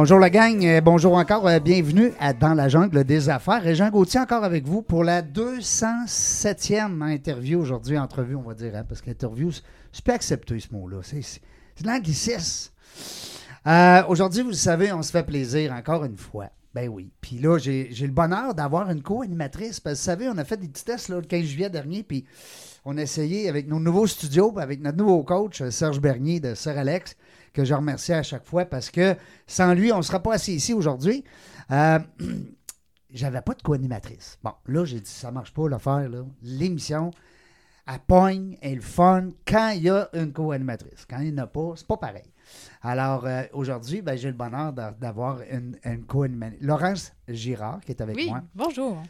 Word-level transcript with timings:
Bonjour 0.00 0.20
la 0.20 0.30
gang, 0.30 0.64
euh, 0.64 0.80
bonjour 0.80 1.14
encore, 1.14 1.48
euh, 1.48 1.58
bienvenue 1.58 2.12
Dans 2.38 2.54
la 2.54 2.68
jungle 2.68 3.02
des 3.02 3.28
affaires. 3.30 3.66
Et 3.66 3.74
Jean 3.74 3.90
Gauthier 3.90 4.20
encore 4.20 4.44
avec 4.44 4.64
vous 4.64 4.80
pour 4.80 5.02
la 5.02 5.22
207e 5.22 7.02
interview 7.02 7.58
aujourd'hui, 7.58 7.98
entrevue 7.98 8.36
on 8.36 8.42
va 8.42 8.54
dire, 8.54 8.76
hein, 8.76 8.84
parce 8.88 9.02
qu'interview, 9.02 9.50
c'est 9.90 10.04
pas 10.04 10.14
accepté 10.14 10.60
ce 10.60 10.72
mot-là, 10.72 10.98
c'est 11.02 11.40
l'anglicisme. 11.84 12.70
Euh, 13.66 14.04
aujourd'hui, 14.06 14.42
vous 14.42 14.50
le 14.50 14.54
savez, 14.54 14.92
on 14.92 15.02
se 15.02 15.10
fait 15.10 15.24
plaisir 15.24 15.72
encore 15.72 16.04
une 16.04 16.16
fois. 16.16 16.46
Ben 16.72 16.88
oui. 16.88 17.10
Puis 17.20 17.40
là, 17.40 17.58
j'ai 17.58 17.88
le 17.90 18.12
bonheur 18.12 18.54
d'avoir 18.54 18.88
une 18.90 19.02
co-animatrice. 19.02 19.80
Parce 19.80 19.96
que 19.96 20.00
vous 20.00 20.04
savez, 20.04 20.28
on 20.28 20.38
a 20.38 20.44
fait 20.44 20.58
des 20.58 20.68
petits 20.68 20.84
tests 20.84 21.08
le 21.08 21.22
15 21.22 21.42
juillet 21.42 21.70
dernier, 21.70 22.04
puis 22.04 22.24
on 22.84 22.96
a 22.98 23.02
essayé 23.02 23.48
avec 23.48 23.66
nos 23.66 23.80
nouveaux 23.80 24.06
studios, 24.06 24.56
avec 24.60 24.80
notre 24.80 24.96
nouveau 24.96 25.24
coach, 25.24 25.60
Serge 25.70 26.00
Bernier 26.00 26.38
de 26.38 26.54
Sir 26.54 26.78
Alex, 26.78 27.16
que 27.52 27.64
je 27.64 27.74
remercie 27.74 28.12
à 28.12 28.22
chaque 28.22 28.44
fois 28.44 28.64
parce 28.64 28.90
que 28.90 29.16
sans 29.46 29.74
lui, 29.74 29.92
on 29.92 29.98
ne 29.98 30.02
sera 30.02 30.20
pas 30.22 30.34
assis 30.34 30.54
ici 30.54 30.72
aujourd'hui. 30.74 31.24
Euh, 31.70 31.98
J'avais 33.10 33.40
pas 33.40 33.54
de 33.54 33.62
co-animatrice. 33.62 34.38
Bon, 34.42 34.52
là, 34.66 34.84
j'ai 34.84 35.00
dit, 35.00 35.10
ça 35.10 35.30
marche 35.30 35.54
pas 35.54 35.66
l'affaire, 35.66 36.10
là. 36.10 36.24
L'émission, 36.42 37.10
elle 37.86 38.00
pogne, 38.06 38.58
elle 38.60 38.72
est 38.72 38.74
le 38.74 38.80
fun 38.82 39.30
quand 39.46 39.70
il 39.70 39.84
y 39.84 39.88
a 39.88 40.10
une 40.12 40.30
co-animatrice. 40.30 41.06
Quand 41.08 41.20
il 41.20 41.32
n'y 41.32 41.40
en 41.40 41.44
a 41.44 41.46
pas, 41.46 41.72
c'est 41.76 41.86
pas 41.86 41.96
pareil. 41.96 42.30
Alors, 42.82 43.24
euh, 43.24 43.44
aujourd'hui, 43.54 44.02
ben, 44.02 44.14
j'ai 44.18 44.28
le 44.28 44.34
bonheur 44.34 44.74
d'a- 44.74 44.90
d'avoir 44.90 45.40
une, 45.50 45.78
une 45.84 46.04
co-animatrice. 46.04 46.60
Laurence 46.60 47.12
Girard, 47.28 47.80
qui 47.80 47.92
est 47.92 48.00
avec 48.02 48.14
Oui, 48.14 48.28
moi. 48.28 48.42
bonjour. 48.54 49.02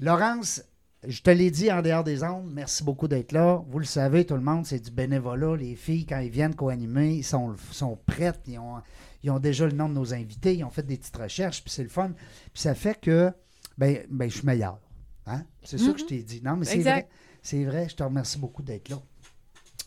Laurence, 0.00 0.62
je 1.06 1.22
te 1.22 1.30
l'ai 1.30 1.50
dit 1.50 1.70
en 1.70 1.80
dehors 1.80 2.02
des 2.02 2.22
ondes, 2.24 2.50
merci 2.52 2.82
beaucoup 2.82 3.06
d'être 3.06 3.32
là. 3.32 3.62
Vous 3.68 3.78
le 3.78 3.84
savez, 3.84 4.26
tout 4.26 4.34
le 4.34 4.40
monde, 4.40 4.66
c'est 4.66 4.80
du 4.80 4.90
bénévolat. 4.90 5.56
Les 5.56 5.76
filles, 5.76 6.06
quand 6.06 6.18
ils 6.18 6.30
viennent 6.30 6.54
co-animer, 6.54 7.14
ils 7.14 7.24
sont, 7.24 7.54
sont 7.70 7.96
prêtes. 8.04 8.40
Ils 8.48 8.58
ont, 8.58 8.82
ils 9.22 9.30
ont 9.30 9.38
déjà 9.38 9.66
le 9.66 9.72
nom 9.72 9.88
de 9.88 9.94
nos 9.94 10.12
invités. 10.12 10.56
Ils 10.56 10.64
ont 10.64 10.70
fait 10.70 10.82
des 10.82 10.96
petites 10.96 11.16
recherches, 11.16 11.62
puis 11.62 11.70
c'est 11.70 11.84
le 11.84 11.88
fun. 11.88 12.12
Puis 12.52 12.62
ça 12.62 12.74
fait 12.74 13.00
que, 13.00 13.32
ben, 13.76 13.98
ben 14.10 14.28
je 14.28 14.38
suis 14.38 14.46
meilleur. 14.46 14.80
Hein? 15.26 15.44
C'est 15.62 15.78
ça 15.78 15.92
que 15.92 16.00
je 16.00 16.04
t'ai 16.04 16.22
dit. 16.22 16.40
Non, 16.42 16.56
mais 16.56 16.64
c'est 16.64 16.80
vrai. 16.80 17.08
C'est 17.42 17.64
vrai. 17.64 17.88
Je 17.88 17.94
te 17.94 18.02
remercie 18.02 18.38
beaucoup 18.38 18.62
d'être 18.62 18.88
là. 18.88 18.96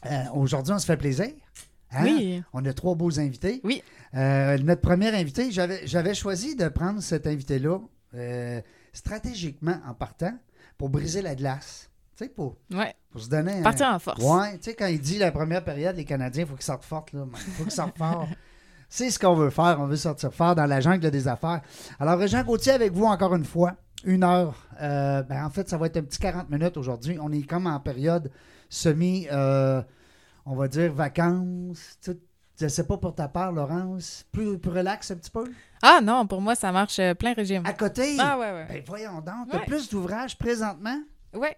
Euh, 0.05 0.23
Aujourd'hui, 0.33 0.73
on 0.73 0.79
se 0.79 0.85
fait 0.85 0.97
plaisir. 0.97 1.31
Hein? 1.91 2.03
Oui. 2.03 2.43
On 2.53 2.63
a 2.65 2.73
trois 2.73 2.95
beaux 2.95 3.19
invités. 3.19 3.59
Oui. 3.63 3.83
Euh, 4.13 4.57
notre 4.59 4.81
premier 4.81 5.09
invité, 5.09 5.51
j'avais 5.51 5.85
j'avais 5.85 6.13
choisi 6.13 6.55
de 6.55 6.69
prendre 6.69 7.01
cet 7.01 7.27
invité-là 7.27 7.79
euh, 8.13 8.61
stratégiquement 8.93 9.79
en 9.85 9.93
partant 9.93 10.33
pour 10.81 10.89
briser 10.89 11.21
la 11.21 11.35
glace. 11.35 11.91
Tu 12.17 12.23
sais, 12.25 12.29
pour, 12.29 12.57
Ouais. 12.73 12.95
pour 13.11 13.21
se 13.21 13.29
donner. 13.29 13.59
un- 13.59 13.61
Partir 13.61 13.85
en 13.85 13.99
force. 13.99 14.23
Ouais, 14.23 14.57
tu 14.57 14.63
sais, 14.63 14.73
quand 14.73 14.87
il 14.87 14.99
dit 14.99 15.19
la 15.19 15.31
première 15.31 15.63
période, 15.63 15.95
les 15.95 16.05
Canadiens, 16.05 16.41
il 16.43 16.47
faut 16.49 16.55
qu'ils 16.55 16.65
sortent 16.65 16.83
fortes, 16.83 17.13
là. 17.13 17.23
Il 17.33 17.37
faut 17.53 17.63
qu'ils 17.63 17.71
sortent 17.71 17.97
fort. 17.97 18.27
C'est 18.89 19.11
ce 19.11 19.19
qu'on 19.19 19.35
veut 19.35 19.51
faire. 19.51 19.77
On 19.79 19.85
veut 19.85 19.95
sortir 19.95 20.33
fort 20.33 20.55
dans 20.55 20.65
la 20.65 20.81
jungle 20.81 21.11
des 21.11 21.27
affaires. 21.27 21.61
Alors, 21.99 22.25
Jean 22.27 22.43
Gauthier 22.43 22.71
avec 22.73 22.91
vous 22.93 23.05
encore 23.05 23.35
une 23.35 23.45
fois. 23.45 23.75
Une 24.03 24.23
heure. 24.23 24.55
Euh, 24.81 25.21
ben, 25.21 25.45
en 25.45 25.49
fait, 25.51 25.69
ça 25.69 25.77
va 25.77 25.85
être 25.85 25.97
un 25.97 26.01
petit 26.01 26.17
40 26.17 26.49
minutes 26.49 26.75
aujourd'hui. 26.77 27.19
On 27.21 27.31
est 27.31 27.43
comme 27.43 27.67
en 27.67 27.79
période 27.79 28.31
semi, 28.69 29.27
euh, 29.31 29.81
on 30.47 30.55
va 30.55 30.67
dire, 30.67 30.91
vacances. 30.91 31.97
Sais, 32.01 32.17
je 32.61 32.67
sais 32.67 32.85
pas 32.85 32.97
pour 32.97 33.13
ta 33.15 33.27
part, 33.27 33.51
Laurence. 33.51 34.25
Plus, 34.31 34.57
plus 34.57 34.71
relax 34.71 35.11
un 35.11 35.15
petit 35.15 35.31
peu? 35.31 35.43
Ah 35.81 35.99
non, 36.01 36.25
pour 36.27 36.41
moi, 36.41 36.55
ça 36.55 36.71
marche 36.71 36.99
euh, 36.99 37.13
plein 37.13 37.33
régime. 37.33 37.63
À 37.65 37.73
côté, 37.73 38.15
Ah 38.19 38.37
ouais, 38.39 38.51
ouais. 38.51 38.65
ben, 38.69 38.83
voyons 38.87 39.19
donc, 39.21 39.49
tu 39.49 39.55
as 39.55 39.59
Ouais. 39.59 39.65
plus 39.65 39.89
d'ouvrages 39.89 40.37
présentement? 40.37 40.99
Ouais, 41.33 41.57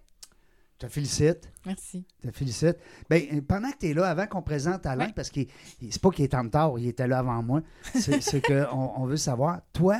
Je 0.80 0.86
te 0.86 0.92
félicite. 0.92 1.50
merci. 1.66 2.04
Je 2.22 2.30
te 2.30 2.36
félicite. 2.36 2.76
Ben, 3.10 3.22
euh, 3.32 3.40
pendant 3.46 3.70
que 3.70 3.78
tu 3.78 3.90
es 3.90 3.94
là, 3.94 4.08
avant 4.08 4.26
qu'on 4.26 4.42
présente 4.42 4.86
Alain, 4.86 5.06
Ouais. 5.06 5.12
parce 5.14 5.30
que 5.30 5.40
c'est 5.90 6.00
pas 6.02 6.10
qu'il 6.10 6.24
est 6.24 6.34
en 6.34 6.42
retard, 6.42 6.72
il 6.78 6.88
était 6.88 7.06
là 7.06 7.18
avant 7.18 7.42
moi, 7.42 7.60
c'est 7.94 8.20
c'est 8.20 8.40
qu'on 8.40 8.92
on 8.96 9.04
veut 9.06 9.16
savoir, 9.16 9.60
toi, 9.72 9.98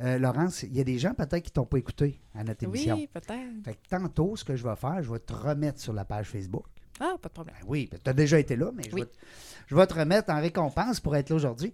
euh, 0.00 0.18
Laurence, 0.18 0.62
il 0.62 0.76
y 0.76 0.80
a 0.80 0.84
des 0.84 0.98
gens 0.98 1.14
peut-être 1.14 1.42
qui 1.42 1.50
t'ont 1.50 1.64
pas 1.64 1.78
écouté 1.78 2.20
à 2.34 2.44
notre 2.44 2.64
émission. 2.64 2.94
Oui, 2.96 3.06
peut-être. 3.06 3.64
Fait 3.64 3.74
que 3.74 3.88
tantôt, 3.88 4.36
ce 4.36 4.44
que 4.44 4.54
je 4.54 4.62
vais 4.66 4.76
faire, 4.76 5.02
je 5.02 5.10
vais 5.10 5.18
te 5.18 5.32
remettre 5.32 5.80
sur 5.80 5.92
la 5.94 6.04
page 6.04 6.26
Facebook. 6.28 6.64
Ah, 7.00 7.16
pas 7.20 7.28
de 7.28 7.34
problème. 7.34 7.54
Ben 7.60 7.66
oui, 7.68 7.90
tu 8.02 8.10
as 8.10 8.12
déjà 8.12 8.38
été 8.38 8.56
là, 8.56 8.70
mais 8.74 8.84
je, 8.90 8.94
vais 8.96 9.04
te, 9.04 9.16
je 9.66 9.74
vais 9.74 9.86
te 9.86 9.94
remettre 9.94 10.30
en 10.32 10.40
récompense 10.40 10.98
pour 11.00 11.14
être 11.14 11.28
là 11.30 11.36
aujourd'hui. 11.36 11.72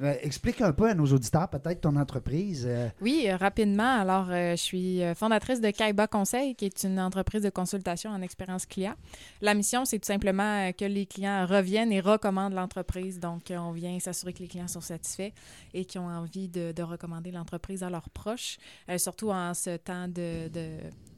Euh, 0.00 0.14
explique 0.22 0.60
un 0.60 0.72
peu 0.72 0.88
à 0.88 0.94
nos 0.94 1.06
auditeurs, 1.06 1.48
peut-être 1.48 1.80
ton 1.80 1.96
entreprise. 1.96 2.64
euh, 2.68 2.88
Oui, 3.00 3.26
euh, 3.26 3.36
rapidement. 3.36 3.98
Alors, 4.00 4.26
je 4.26 4.54
suis 4.56 5.00
fondatrice 5.16 5.60
de 5.60 5.70
Kaiba 5.70 6.06
Conseil, 6.06 6.54
qui 6.54 6.66
est 6.66 6.84
une 6.84 7.00
entreprise 7.00 7.42
de 7.42 7.50
consultation 7.50 8.10
en 8.10 8.22
expérience 8.22 8.64
client. 8.66 8.94
La 9.40 9.54
mission, 9.54 9.84
c'est 9.84 9.98
tout 9.98 10.06
simplement 10.06 10.70
que 10.72 10.84
les 10.84 11.06
clients 11.06 11.46
reviennent 11.46 11.92
et 11.92 12.00
recommandent 12.00 12.54
l'entreprise. 12.54 13.18
Donc, 13.18 13.42
on 13.50 13.72
vient 13.72 13.98
s'assurer 13.98 14.32
que 14.32 14.40
les 14.40 14.48
clients 14.48 14.68
sont 14.68 14.80
satisfaits 14.80 15.32
et 15.74 15.84
qui 15.84 15.98
ont 15.98 16.06
envie 16.06 16.48
de, 16.48 16.72
de 16.72 16.82
recommander 16.82 17.32
l'entreprise 17.32 17.82
à 17.82 17.90
leurs 17.90 18.10
proches, 18.10 18.58
surtout 18.98 19.30
en 19.30 19.52
ce 19.54 19.76
temps 19.78 20.06
de, 20.06 20.48
de 20.48 20.68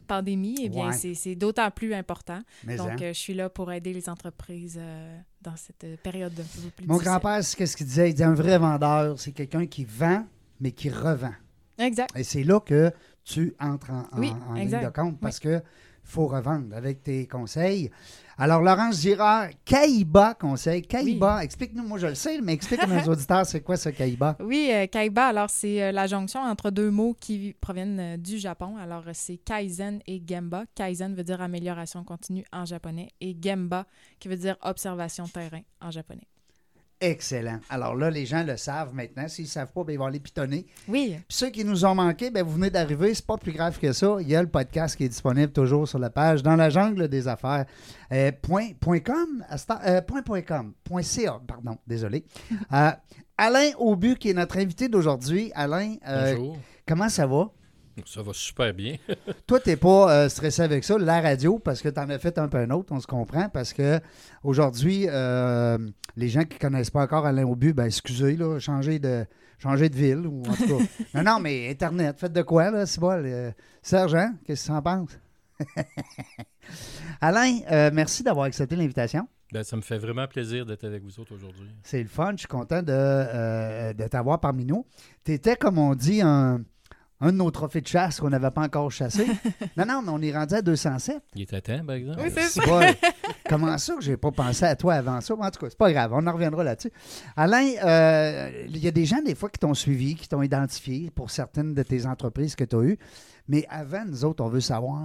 pandémie. 0.03 0.57
Eh 0.61 0.69
bien, 0.69 0.89
Ouais. 0.89 0.93
c'est- 1.15 1.35
d'autant 1.35 1.71
plus 1.71 1.95
important. 1.95 2.41
mais 2.65 2.79
hein. 2.81 2.85
Donc, 2.89 3.03
euh, 3.03 3.13
je 3.13 3.19
suis 3.19 3.35
là 3.35 3.49
pour 3.49 3.73
aider 3.73 3.93
les 3.93 4.09
entreprises 4.09 4.79
euh, 4.81 5.19
dans 5.41 5.57
cette 5.57 5.85
euh, 5.85 5.97
période 6.03 6.33
un 6.33 6.43
peu 6.63 6.71
plus 6.77 6.87
Mon 6.87 6.97
grand-père, 6.99 7.43
c'est 7.43 7.57
qu'est-ce 7.57 7.77
qu'il 7.77 7.87
disait? 7.87 8.11
Il 8.11 8.15
dit 8.15 8.25
un 8.25 8.35
vrai 8.35 8.59
vendeur, 8.59 9.19
c'est 9.19 9.33
quelqu'un 9.33 9.67
qui 9.67 9.85
vend, 9.85 10.25
mais 10.61 10.73
qui 10.73 10.91
revend. 10.91 11.33
Exact. 11.79 12.11
Et 12.17 12.23
c'est 12.25 12.45
là 12.45 12.61
que 12.61 12.91
tu 13.25 13.55
entres 13.61 13.91
en, 13.91 14.01
en- 14.13 14.19
Oui, 14.21 14.33
en 14.49 14.55
ligne 14.55 14.69
de 14.83 14.89
compte 14.91 15.19
parce 15.21 15.39
que 15.41 15.63
faut 16.03 16.27
revendre 16.27 16.77
avec 16.77 17.03
tes 17.03 17.27
conseils. 17.27 17.91
Alors, 18.39 18.63
Laurence 18.63 19.01
Girard, 19.01 19.51
Caïba 19.65 20.35
Conseil. 20.35 20.83
Caïba, 20.83 21.45
explique-nous, 21.45 21.87
moi 21.87 21.99
je 21.99 22.09
le 22.09 22.15
sais, 22.15 22.41
mais 22.41 22.55
explique 22.55 22.83
à 22.83 22.87
nos 22.87 23.09
auditeurs 23.13 23.47
c'est 23.47 23.61
quoi 23.61 23.77
ce 23.77 23.91
Caïba. 23.91 24.37
Oui, 24.41 24.71
euh, 24.73 24.87
Kaiba, 24.87 25.27
alors 25.27 25.51
c'est 25.51 25.83
euh, 25.83 25.93
la 25.93 26.07
jonction 26.07 26.41
entre 26.41 26.71
deux 26.71 26.91
mots 26.91 27.15
qui 27.19 27.55
proviennent 27.61 28.01
euh, 28.01 28.17
du 28.17 28.39
Japon. 28.39 28.77
Alors 28.79 29.05
c'est 29.13 29.37
Kaizen 29.37 30.01
et 30.07 30.23
Gemba. 30.27 30.65
Kaizen 30.75 31.15
veut 31.15 31.25
dire 31.25 31.41
amélioration 31.41 32.05
continue 32.05 32.45
en 32.53 32.65
japonais 32.65 33.11
et 33.21 33.37
Gemba 33.41 33.87
qui 34.19 34.29
veut 34.29 34.37
dire 34.37 34.57
observation 34.63 35.29
terrain 35.29 35.61
en 35.81 35.91
japonais. 35.91 36.27
Excellent. 37.03 37.59
Alors 37.69 37.97
là, 37.97 38.11
les 38.11 38.27
gens 38.27 38.45
le 38.45 38.57
savent 38.57 38.95
maintenant. 38.95 39.27
S'ils 39.27 39.47
ne 39.47 39.51
savent 39.51 39.73
pas, 39.73 39.83
ben, 39.83 39.93
ils 39.93 39.99
vont 39.99 40.07
les 40.07 40.21
pitonner. 40.21 40.67
Oui, 40.87 41.17
Puis 41.29 41.37
ceux 41.37 41.51
qui 41.51 41.65
nous 41.65 41.85
ont 41.85 41.97
manqué, 41.97 42.31
ben, 42.31 42.45
vous 42.45 42.53
venez 42.53 42.71
d'arriver. 42.71 43.13
C'est 43.13 43.27
pas 43.27 43.37
plus 43.37 43.51
grave 43.51 43.77
que 43.81 43.93
ça. 43.93 44.19
Il 44.21 44.29
y 44.29 44.37
a 44.37 44.41
le 44.41 44.49
podcast 44.49 44.95
qui 44.95 45.05
est 45.05 45.09
disponible 45.09 45.53
toujours 45.53 45.89
sur 45.89 45.99
la 45.99 46.11
page 46.11 46.45
dans 46.45 46.55
la 46.55 46.71
jungle 46.71 47.09
des 47.09 47.27
affaires. 47.27 47.67
Euh, 48.13 48.31
point, 48.41 48.69
point 48.79 49.01
com, 49.01 49.45
euh, 49.85 50.01
point 50.03 50.23
point 50.23 50.43
com, 50.43 50.75
point 50.85 51.03
ca, 51.03 51.41
pardon, 51.47 51.77
désolé. 51.87 52.25
Euh, 52.73 52.91
Alain 53.37 53.71
Aubu, 53.79 54.15
qui 54.17 54.31
est 54.31 54.35
notre 54.35 54.57
invité 54.59 54.89
d'aujourd'hui. 54.89 55.51
Alain, 55.55 55.97
euh, 56.07 56.37
Bonjour. 56.37 56.59
comment 56.87 57.09
ça 57.09 57.27
va? 57.27 57.51
Ça 58.07 58.23
va 58.23 58.33
super 58.33 58.73
bien. 58.73 58.97
Toi, 59.47 59.61
tu 59.61 59.71
n'es 59.71 59.77
pas 59.77 60.13
euh, 60.13 60.29
stressé 60.29 60.63
avec 60.63 60.85
ça, 60.85 60.97
la 60.99 61.21
radio, 61.21 61.59
parce 61.59 61.83
que 61.83 61.89
tu 61.89 62.01
en 62.01 62.09
as 62.11 62.19
fait 62.19 62.39
un 62.39 62.49
peu 62.49 62.59
un 62.59 62.71
autre, 62.71 62.93
on 62.93 63.01
se 63.01 63.07
comprend, 63.07 63.49
parce 63.49 63.73
que 63.73 64.01
aujourd'hui, 64.43 65.07
euh, 65.09 65.79
les 66.17 66.29
gens 66.29 66.45
qui 66.45 66.55
ne 66.55 66.61
connaissent 66.61 66.91
pas 66.91 67.03
encore 67.03 67.27
Alain 67.27 67.45
Aubu, 67.45 67.73
ben 67.73 67.85
excusez, 67.85 68.37
là, 68.37 68.59
changer 68.59 68.99
de, 68.99 69.27
changer 69.59 69.89
de 69.89 69.97
ville, 69.97 70.27
ou 70.27 70.43
en 70.49 70.55
tout 70.55 70.79
cas. 70.79 70.85
non, 71.15 71.23
non, 71.23 71.41
mais 71.41 71.71
Internet, 71.71 72.17
faites 72.19 72.33
de 72.33 72.43
quoi, 72.43 72.71
là, 72.71 72.87
c'est 72.87 73.01
bon. 73.01 73.23
le- 73.23 73.53
Serge, 73.83 74.15
hein? 74.15 74.35
qu'est-ce 74.47 74.63
que 74.63 74.73
tu 74.73 74.73
en 74.73 74.83
penses? 74.83 75.19
Alain, 77.21 77.59
euh, 77.71 77.91
merci 77.93 78.23
d'avoir 78.23 78.47
accepté 78.47 78.77
l'invitation. 78.77 79.29
Ben, 79.53 79.63
ça 79.65 79.77
me 79.77 79.83
fait 79.83 79.99
vraiment 79.99 80.27
plaisir 80.27 80.65
d'être 80.65 80.85
avec 80.85 81.03
vous 81.03 81.21
autres 81.21 81.35
aujourd'hui. 81.35 81.69
C'est 81.83 82.03
le 82.03 82.09
fun, 82.09 82.33
je 82.33 82.39
suis 82.39 82.49
content 82.49 82.83
de, 82.83 82.91
euh, 82.91 83.93
de 83.93 84.07
t'avoir 84.07 84.41
parmi 84.41 84.65
nous. 84.65 84.87
Tu 85.25 85.33
étais, 85.33 85.57
comme 85.57 85.77
on 85.79 85.95
dit, 85.95 86.23
un, 86.23 86.63
un 87.23 87.33
de 87.33 87.37
nos 87.39 87.51
trophées 87.51 87.81
de 87.81 87.87
chasse 87.87 88.21
qu'on 88.21 88.29
n'avait 88.31 88.51
pas 88.51 88.63
encore 88.63 88.91
chassé. 88.93 89.27
non, 89.77 89.87
non, 89.87 90.03
mais 90.03 90.11
on 90.11 90.21
est 90.21 90.37
rendu 90.37 90.55
à 90.55 90.61
207. 90.63 91.23
Il 91.35 91.43
était 91.43 91.61
temps, 91.61 91.85
par 91.87 91.95
exemple? 91.95 92.21
Oui, 92.23 92.31
c'est 92.35 92.43
C'est 92.43 92.61
pas- 92.67 92.93
Comment 93.49 93.79
ça 93.79 93.95
que 93.95 94.03
j'ai 94.03 94.17
pas 94.17 94.31
pensé 94.33 94.65
à 94.65 94.77
toi 94.77 94.95
avant 94.95 95.21
ça? 95.21 95.35
En 95.35 95.51
tout 95.51 95.61
cas, 95.61 95.67
c'est 95.71 95.79
pas 95.79 95.93
grave, 95.93 96.13
on 96.15 96.27
en 96.27 96.33
reviendra 96.33 96.65
là-dessus. 96.65 96.91
Alain, 97.37 97.67
euh, 97.85 98.51
il 98.69 98.79
y 98.79 98.89
a 98.89 98.91
des 98.91 99.05
gens 99.07 99.23
des 99.23 99.35
fois 99.35 99.49
qui 99.49 99.59
t'ont 99.59 99.75
suivi, 99.75 100.15
qui 100.17 100.29
t'ont 100.29 100.43
identifié 100.43 101.11
pour 101.11 101.31
certaines 101.31 101.75
de 101.75 101.83
tes 101.83 102.07
entreprises 102.07 102.55
que 102.57 102.65
tu 102.65 102.77
as 102.77 102.83
eues. 102.83 102.99
Mais 103.49 103.65
avant, 103.71 104.05
nous 104.05 104.25
autres, 104.25 104.43
on 104.45 104.49
veut 104.49 104.61
savoir, 104.61 105.01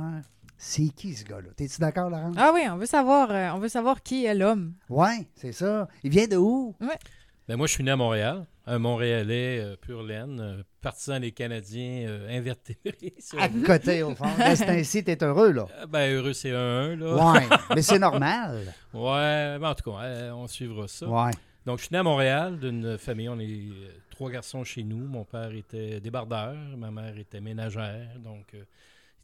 c'est 0.57 0.89
qui 0.89 1.13
ce 1.13 1.23
gars-là? 1.23 1.49
T'es-tu 1.55 1.79
d'accord, 1.79 2.09
Laurent? 2.09 2.31
Ah 2.37 2.51
oui, 2.53 2.61
on 2.71 2.77
veut 2.77 2.85
savoir, 2.85 3.29
euh, 3.31 3.49
on 3.53 3.59
veut 3.59 3.69
savoir 3.69 4.01
qui 4.01 4.25
est 4.25 4.33
l'homme. 4.35 4.73
Ouais, 4.89 5.27
c'est 5.35 5.51
ça. 5.51 5.87
Il 6.03 6.09
vient 6.11 6.27
de 6.27 6.37
où? 6.37 6.75
Ben, 7.47 7.57
moi, 7.57 7.67
je 7.67 7.73
suis 7.73 7.83
né 7.83 7.91
à 7.91 7.95
Montréal, 7.95 8.45
un 8.67 8.79
Montréalais 8.79 9.59
euh, 9.59 9.75
pur 9.77 10.03
laine, 10.03 10.39
euh, 10.39 10.63
partisan 10.81 11.19
des 11.19 11.31
Canadiens 11.31 12.05
euh, 12.07 12.37
invertébrés. 12.37 13.15
À 13.39 13.49
côté, 13.49 14.03
au 14.03 14.13
fond. 14.13 14.25
Reste 14.37 14.63
ainsi, 14.63 15.03
t'es 15.03 15.23
heureux, 15.23 15.51
là. 15.51 15.65
Ben, 15.87 16.13
heureux, 16.13 16.33
c'est 16.33 16.51
un 16.51 16.91
1 16.91 16.95
là. 16.97 17.31
Ouais, 17.33 17.47
mais 17.75 17.81
c'est 17.81 17.99
normal. 17.99 18.73
Ouais, 18.93 19.57
ben, 19.59 19.69
en 19.69 19.75
tout 19.75 19.89
cas, 19.89 20.33
on 20.33 20.47
suivra 20.47 20.87
ça. 20.87 21.07
Ouais. 21.07 21.31
Donc, 21.65 21.79
je 21.79 21.85
suis 21.85 21.93
né 21.93 21.99
à 21.99 22.03
Montréal 22.03 22.59
d'une 22.59 22.97
famille. 22.97 23.29
On 23.29 23.39
est 23.39 23.69
trois 24.09 24.31
garçons 24.31 24.63
chez 24.63 24.83
nous. 24.83 25.05
Mon 25.05 25.23
père 25.23 25.53
était 25.53 25.99
débardeur, 25.99 26.55
ma 26.75 26.91
mère 26.91 27.17
était 27.17 27.39
ménagère. 27.39 28.17
Donc, 28.19 28.53
euh, 28.53 28.63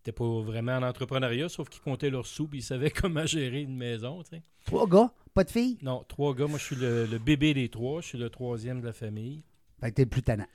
ils 0.05 0.09
n'étaient 0.09 0.17
pas 0.17 0.41
vraiment 0.41 0.73
en 0.73 0.83
entrepreneuriat, 0.83 1.47
sauf 1.49 1.69
qu'ils 1.69 1.81
comptaient 1.81 2.09
leurs 2.09 2.27
sous 2.27 2.47
puis 2.47 2.59
ils 2.59 2.63
savaient 2.63 2.89
comment 2.91 3.25
gérer 3.25 3.61
une 3.61 3.75
maison. 3.77 4.21
tu 4.23 4.31
sais. 4.31 4.41
Trois 4.65 4.87
gars, 4.87 5.11
pas 5.33 5.43
de 5.43 5.51
filles? 5.51 5.77
Non, 5.81 6.03
trois 6.07 6.33
gars. 6.35 6.47
Moi, 6.47 6.57
je 6.59 6.63
suis 6.65 6.75
le, 6.75 7.05
le 7.05 7.17
bébé 7.19 7.53
des 7.53 7.69
trois. 7.69 8.01
Je 8.01 8.07
suis 8.07 8.17
le 8.17 8.29
troisième 8.29 8.81
de 8.81 8.87
la 8.87 8.93
famille. 8.93 9.43
Fait 9.79 9.91
que 9.91 9.95
t'es 9.95 10.05
plus 10.05 10.21
tannant. 10.23 10.47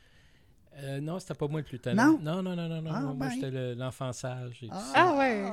Euh, 0.80 1.00
non, 1.00 1.18
c'était 1.18 1.34
pas 1.34 1.48
moi 1.48 1.60
le 1.60 1.66
plus 1.66 1.78
tannant. 1.80 2.18
Non? 2.22 2.42
Non, 2.42 2.42
non, 2.42 2.56
non, 2.56 2.68
non. 2.68 2.82
non. 2.82 2.90
Ah, 2.94 3.00
moi, 3.00 3.14
ben. 3.14 3.30
j'étais 3.30 3.50
le- 3.50 3.74
l'enfant 3.74 4.12
sage. 4.12 4.62
et 4.62 4.68
ça. 4.68 4.92
Ah 4.94 5.16
ouais. 5.18 5.50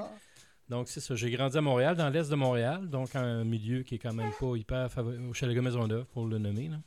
Donc, 0.69 0.87
c'est 0.87 0.99
ça. 0.99 1.15
J'ai 1.15 1.31
grandi 1.31 1.57
à 1.57 1.61
Montréal, 1.61 1.95
dans 1.95 2.09
l'est 2.09 2.29
de 2.29 2.35
Montréal, 2.35 2.89
donc 2.89 3.15
un 3.15 3.43
milieu 3.43 3.83
qui 3.83 3.95
est 3.95 3.99
quand 3.99 4.13
même 4.13 4.31
pas 4.39 4.55
hyper 4.55 4.91
favorable, 4.91 5.25
au 5.29 5.33
Chalet 5.33 5.57
Maisonneuve, 5.61 6.05
pour 6.05 6.25
le 6.27 6.37
nommer. 6.37 6.67
là. 6.69 6.77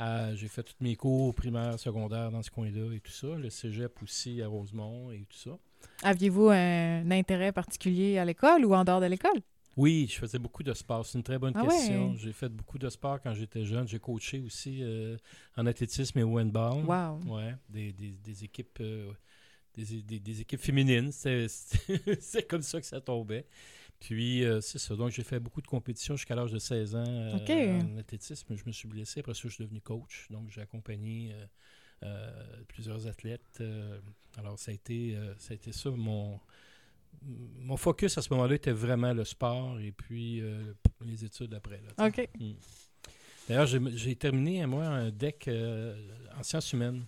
Euh, 0.00 0.34
j'ai 0.34 0.48
fait 0.48 0.62
tous 0.64 0.74
mes 0.80 0.96
cours 0.96 1.34
primaires, 1.34 1.78
secondaires 1.78 2.30
dans 2.32 2.42
ce 2.42 2.50
coin-là 2.50 2.92
et 2.94 3.00
tout 3.00 3.12
ça. 3.12 3.28
Le 3.28 3.48
cégep 3.48 4.02
aussi 4.02 4.42
à 4.42 4.48
Rosemont 4.48 5.10
et 5.12 5.24
tout 5.30 5.38
ça. 5.38 5.56
Aviez-vous 6.02 6.48
un 6.50 7.10
intérêt 7.10 7.52
particulier 7.52 8.18
à 8.18 8.24
l'école 8.24 8.64
ou 8.64 8.74
en 8.74 8.84
dehors 8.84 9.00
de 9.00 9.06
l'école? 9.06 9.40
Oui, 9.76 10.06
je 10.08 10.18
faisais 10.18 10.38
beaucoup 10.38 10.62
de 10.62 10.72
sport. 10.72 11.04
C'est 11.04 11.18
une 11.18 11.24
très 11.24 11.38
bonne 11.38 11.52
Ah 11.56 11.62
question. 11.62 12.10
ouais? 12.12 12.16
J'ai 12.18 12.32
fait 12.32 12.48
beaucoup 12.48 12.78
de 12.78 12.88
sport 12.88 13.20
quand 13.20 13.34
j'étais 13.34 13.64
jeune. 13.64 13.88
J'ai 13.88 13.98
coaché 13.98 14.40
aussi 14.40 14.78
euh, 14.82 15.16
en 15.56 15.66
athlétisme 15.66 16.16
et 16.18 16.22
au 16.22 16.38
handball. 16.38 16.84
Wow. 16.84 17.34
Ouais, 17.34 17.54
des, 17.68 17.92
des- 17.92 18.12
des 18.12 18.44
équipes 18.44 18.78
euh, 18.80 19.12
des, 19.76 20.20
des- 20.20 20.40
équipes 20.42 20.60
féminines. 20.60 21.10
C'est- 21.12 22.46
comme 22.48 22.62
ça 22.62 22.80
que 22.80 22.86
ça 22.86 23.00
tombait. 23.00 23.46
Puis, 23.98 24.44
euh, 24.44 24.60
c'est 24.60 24.78
ça. 24.78 24.94
Donc, 24.96 25.10
j'ai 25.10 25.22
fait 25.24 25.40
beaucoup 25.40 25.62
de 25.62 25.66
compétitions 25.66 26.14
jusqu'à 26.16 26.34
l'âge 26.34 26.52
de 26.52 26.58
16 26.58 26.94
ans 26.94 27.04
en 27.82 27.96
athlétisme. 27.98 28.54
Je 28.54 28.62
me 28.66 28.72
suis 28.72 28.86
blessé. 28.86 29.20
Après 29.20 29.34
ça, 29.34 29.40
je 29.44 29.48
suis 29.48 29.64
devenu 29.64 29.80
coach. 29.80 30.26
Donc, 30.30 30.50
j'ai 30.50 30.60
accompagné 30.60 31.32
plusieurs 32.68 33.06
athlètes. 33.06 33.58
euh, 33.60 33.98
alors, 34.36 34.58
ça 34.58 34.70
a, 34.70 34.74
été, 34.74 35.14
euh, 35.16 35.34
ça 35.38 35.52
a 35.52 35.54
été 35.54 35.72
ça. 35.72 35.90
Mon, 35.90 36.40
mon 37.60 37.76
focus 37.76 38.18
à 38.18 38.22
ce 38.22 38.32
moment-là 38.34 38.56
était 38.56 38.72
vraiment 38.72 39.12
le 39.12 39.24
sport 39.24 39.78
et 39.80 39.92
puis 39.92 40.40
euh, 40.40 40.74
les 41.04 41.24
études 41.24 41.54
après. 41.54 41.80
là. 41.82 42.06
OK. 42.06 42.28
Mm. 42.38 42.52
D'ailleurs, 43.48 43.66
j'ai 43.66 44.16
terminé, 44.16 44.64
moi, 44.66 44.86
un 44.86 45.10
deck 45.10 45.48
euh, 45.48 45.94
en 46.38 46.42
sciences 46.42 46.72
humaines. 46.72 47.04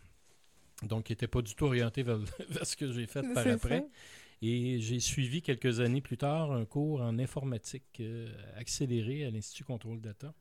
Donc, 0.83 1.05
qui 1.05 1.13
n'était 1.13 1.27
pas 1.27 1.41
du 1.41 1.55
tout 1.55 1.65
orienté 1.65 2.03
vers, 2.03 2.19
vers 2.51 2.67
ce 2.67 2.77
que 2.77 2.93
j'ai 2.93 3.07
fait 3.07 3.23
par 3.33 3.47
après. 3.47 3.81
ça. 3.81 3.87
Et 4.43 4.79
j'ai 4.81 5.01
suivi 5.01 5.41
quelques 5.41 5.81
années 5.81 6.03
plus 6.03 6.19
tard 6.19 6.53
un 6.53 6.67
cours 6.67 7.01
en 7.01 7.19
informatique 7.19 7.85
euh, 8.01 8.29
accéléré 8.57 9.25
à 9.25 9.31
l'Institut 9.31 9.65
Contrôle 9.65 10.01
Data. 10.03 10.35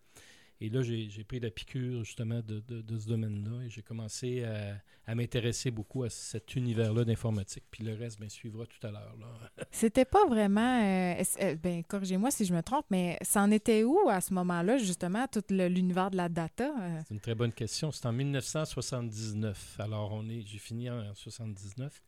Et 0.61 0.69
là, 0.69 0.81
j'ai 0.81 1.23
pris 1.25 1.39
la 1.41 1.49
piqûre 1.51 2.03
justement 2.05 2.39
de, 2.41 2.61
de- 2.67 2.81
de 2.81 2.97
ce 2.99 3.07
domaine-là 3.07 3.65
et 3.65 3.69
j'ai 3.69 3.81
commencé 3.81 4.43
à, 4.45 4.75
à 5.05 5.13
m'intéresser 5.13 5.69
beaucoup 5.69 6.03
à 6.03 6.09
cet 6.09 6.55
univers-là 6.55 7.03
d'informatique. 7.03 7.65
Puis 7.69 7.83
le 7.83 7.93
reste, 7.93 8.19
bien, 8.19 8.29
suivra 8.29 8.65
tout 8.65 8.87
à 8.87 8.91
l'heure. 8.91 9.15
C'était 9.71 10.05
pas 10.05 10.25
vraiment. 10.25 10.81
euh, 10.81 11.21
euh, 11.41 11.55
ben, 11.55 11.83
corrigez-moi 11.83 12.31
si 12.31 12.45
je 12.45 12.53
me 12.53 12.61
trompe, 12.63 12.85
mais 12.89 13.17
c'en 13.21 13.51
était 13.51 13.83
où 13.83 14.07
à 14.07 14.21
ce 14.21 14.33
moment-là, 14.33 14.77
justement, 14.77 15.27
tout 15.27 15.43
l'univers 15.49 16.09
de 16.09 16.15
la 16.17 16.29
data? 16.29 16.73
euh? 16.79 17.01
C'est 17.05 17.13
une 17.13 17.19
très 17.19 17.35
bonne 17.35 17.51
question. 17.51 17.91
C'est 17.91 18.05
en 18.05 18.13
1979. 18.13 19.75
Alors, 19.79 20.13
on 20.13 20.27
est, 20.29 20.41
j'ai 20.45 20.57
fini 20.57 20.89
en 20.89 21.13
79. 21.13 22.01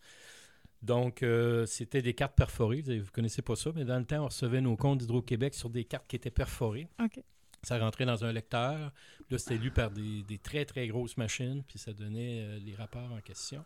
Donc, 0.82 1.24
euh, 1.24 1.66
c'était 1.66 2.02
des 2.02 2.14
cartes 2.14 2.36
perforées. 2.38 2.82
Vous 2.82 2.92
ne 2.92 3.02
connaissez 3.12 3.42
pas 3.42 3.56
ça, 3.56 3.72
mais 3.76 3.84
dans 3.84 3.98
le 4.00 4.06
temps, 4.06 4.24
on 4.24 4.28
recevait 4.28 4.62
nos 4.62 4.76
comptes 4.76 5.00
d'Hydro-Québec 5.00 5.54
sur 5.54 5.70
des 5.70 5.84
cartes 5.86 6.06
qui 6.08 6.16
étaient 6.16 6.30
perforées. 6.32 6.88
OK. 7.04 7.20
Ça 7.63 7.80
rentrait 7.80 8.06
dans 8.06 8.24
un 8.24 8.31
lecteur. 8.31 8.94
Là, 9.30 9.38
c'était 9.38 9.57
lu 9.57 9.71
par 9.71 9.92
des, 9.92 10.24
des 10.24 10.38
très, 10.38 10.63
très 10.65 10.88
grosses 10.88 11.18
machines, 11.18 11.63
puis 11.68 11.77
ça 11.80 11.92
donnait 11.94 12.42
euh, 12.42 12.59
les 12.59 12.75
rapports 12.75 13.12
en 13.12 13.19
question. 13.21 13.65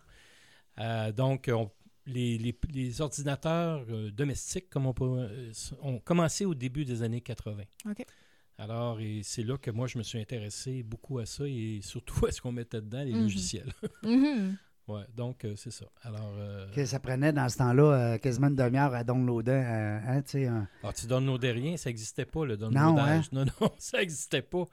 Euh, 0.79 1.11
donc, 1.11 1.49
on- 1.53 1.69
les, 2.07 2.37
les- 2.39 2.57
les 2.73 2.99
ordinateurs 3.01 3.85
euh, 3.89 4.09
domestiques, 4.09 4.69
comme 4.71 4.87
on 4.87 4.93
peut, 4.93 5.29
ont 5.81 5.99
commencé 5.99 6.45
au 6.45 6.55
début 6.55 6.83
des 6.83 7.03
années 7.03 7.21
80. 7.21 7.63
OK. 7.89 8.03
Alors, 8.57 8.99
et 8.99 9.21
c'est 9.23 9.43
là 9.43 9.57
que 9.57 9.69
moi, 9.71 9.87
je 9.87 9.97
me 9.99 10.03
suis 10.03 10.19
intéressé 10.19 10.81
beaucoup 10.83 11.19
à 11.19 11.25
ça 11.25 11.43
et 11.47 11.79
surtout 11.83 12.25
à 12.27 12.31
ce 12.31 12.41
qu'on 12.41 12.51
mettait 12.51 12.81
dedans, 12.81 13.03
les 13.03 13.13
Mhm. 13.13 13.21
logiciels. 13.21 13.71
Mhm. 14.03 14.57
Ouais, 14.93 15.03
donc, 15.15 15.43
euh, 15.45 15.53
c'est 15.55 15.71
ça. 15.71 15.85
Alors, 16.03 16.31
euh, 16.37 16.67
Que 16.73 16.85
ça 16.85 16.99
prenait 16.99 17.33
dans 17.33 17.47
ce 17.49 17.57
temps-là 17.57 17.83
euh, 17.83 18.17
quasiment 18.17 18.47
une 18.47 18.55
demi-heure 18.55 18.93
à 18.93 19.03
downloader. 19.03 19.51
euh, 19.51 19.99
hein, 20.05 20.21
un- 20.35 20.67
alors, 20.83 20.93
tu 20.93 21.05
downloadais 21.07 21.51
rien, 21.51 21.77
ça 21.77 21.89
n'existait 21.89 22.25
pas, 22.25 22.45
le 22.45 22.57
downloadage. 22.57 23.25
hein? 23.25 23.29
Non, 23.33 23.45
non, 23.61 23.71
ça 23.77 23.99
n'existait 23.99 24.41
pas. 24.41 24.65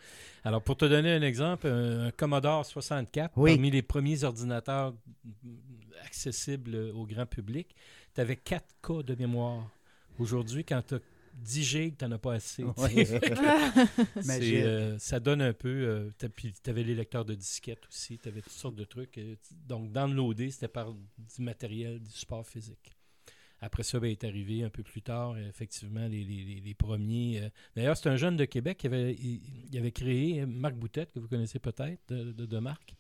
Alors, 0.45 0.63
pour 0.63 0.77
te 0.77 0.85
donner 0.85 1.13
un 1.13 1.23
exemple, 1.23 1.67
un, 1.67 2.11
Commodore 2.11 2.65
64, 2.67 3.33
Oui. 3.37 3.53
parmi 3.55 3.71
les 3.71 3.83
premiers 3.83 4.25
ordinateurs 4.25 4.95
accessibles 6.05 6.77
au 6.95 7.07
grand 7.07 7.27
public, 7.27 7.75
tu 8.15 8.21
avais 8.21 8.37
4 8.37 8.65
K 8.83 9.03
de 9.03 9.15
mémoire. 9.15 9.69
Aujourd'hui, 10.19 10.65
quand 10.65 10.83
tu 10.87 10.95
as 10.97 10.99
10 11.39 11.63
gigs, 11.65 11.97
tu 11.97 12.05
n'en 12.05 12.13
as 12.13 12.19
pas 12.19 12.35
assez. 12.35 12.63
euh, 14.63 14.99
ça 14.99 15.21
donne 15.21 15.41
un 15.43 15.53
peu. 15.53 15.69
euh, 15.69 16.11
puis 16.35 16.53
tu 16.53 16.71
avais 16.71 16.83
les 16.83 16.95
lecteurs 16.95 17.25
de 17.25 17.35
disquettes 17.35 17.87
aussi, 17.89 18.19
tu 18.19 18.29
avais 18.29 18.43
toutes 18.43 18.53
sortes 18.53 18.77
de 18.77 18.85
trucs. 18.85 19.17
euh, 19.19 19.37
donc, 19.67 19.93
downloader, 19.93 20.51
c'était 20.51 20.69
par 20.69 20.93
du 20.93 21.43
matériel, 21.43 22.01
du 22.01 22.11
support 22.11 22.47
physique. 22.47 22.95
Après 23.61 23.83
ça, 23.83 23.99
ben, 23.99 24.09
est 24.11 24.23
arrivé 24.23 24.63
un 24.63 24.71
peu 24.71 24.85
plus 24.85 25.03
tard, 25.03 25.37
effectivement, 25.39 26.07
les, 26.07 26.23
les- 26.23 26.45
les- 26.45 26.61
les 26.61 26.75
premiers. 26.75 27.43
euh, 27.43 27.49
D'ailleurs, 27.75 27.97
c'est 27.97 28.09
un 28.09 28.17
jeune 28.17 28.37
de 28.37 28.45
Québec 28.45 28.79
qui 28.79 28.87
avait, 28.87 29.15
il, 29.15 29.41
il 29.73 29.79
avait 29.79 29.91
créé, 29.91 30.47
Marc 30.47 30.75
Boutette, 30.77 31.11
que 31.13 31.19
vous 31.19 31.27
connaissez 31.29 31.59
peut-être, 31.59 32.01
de, 32.09 32.31
de, 32.33 32.47
de 32.47 32.59
Marc. 32.59 32.95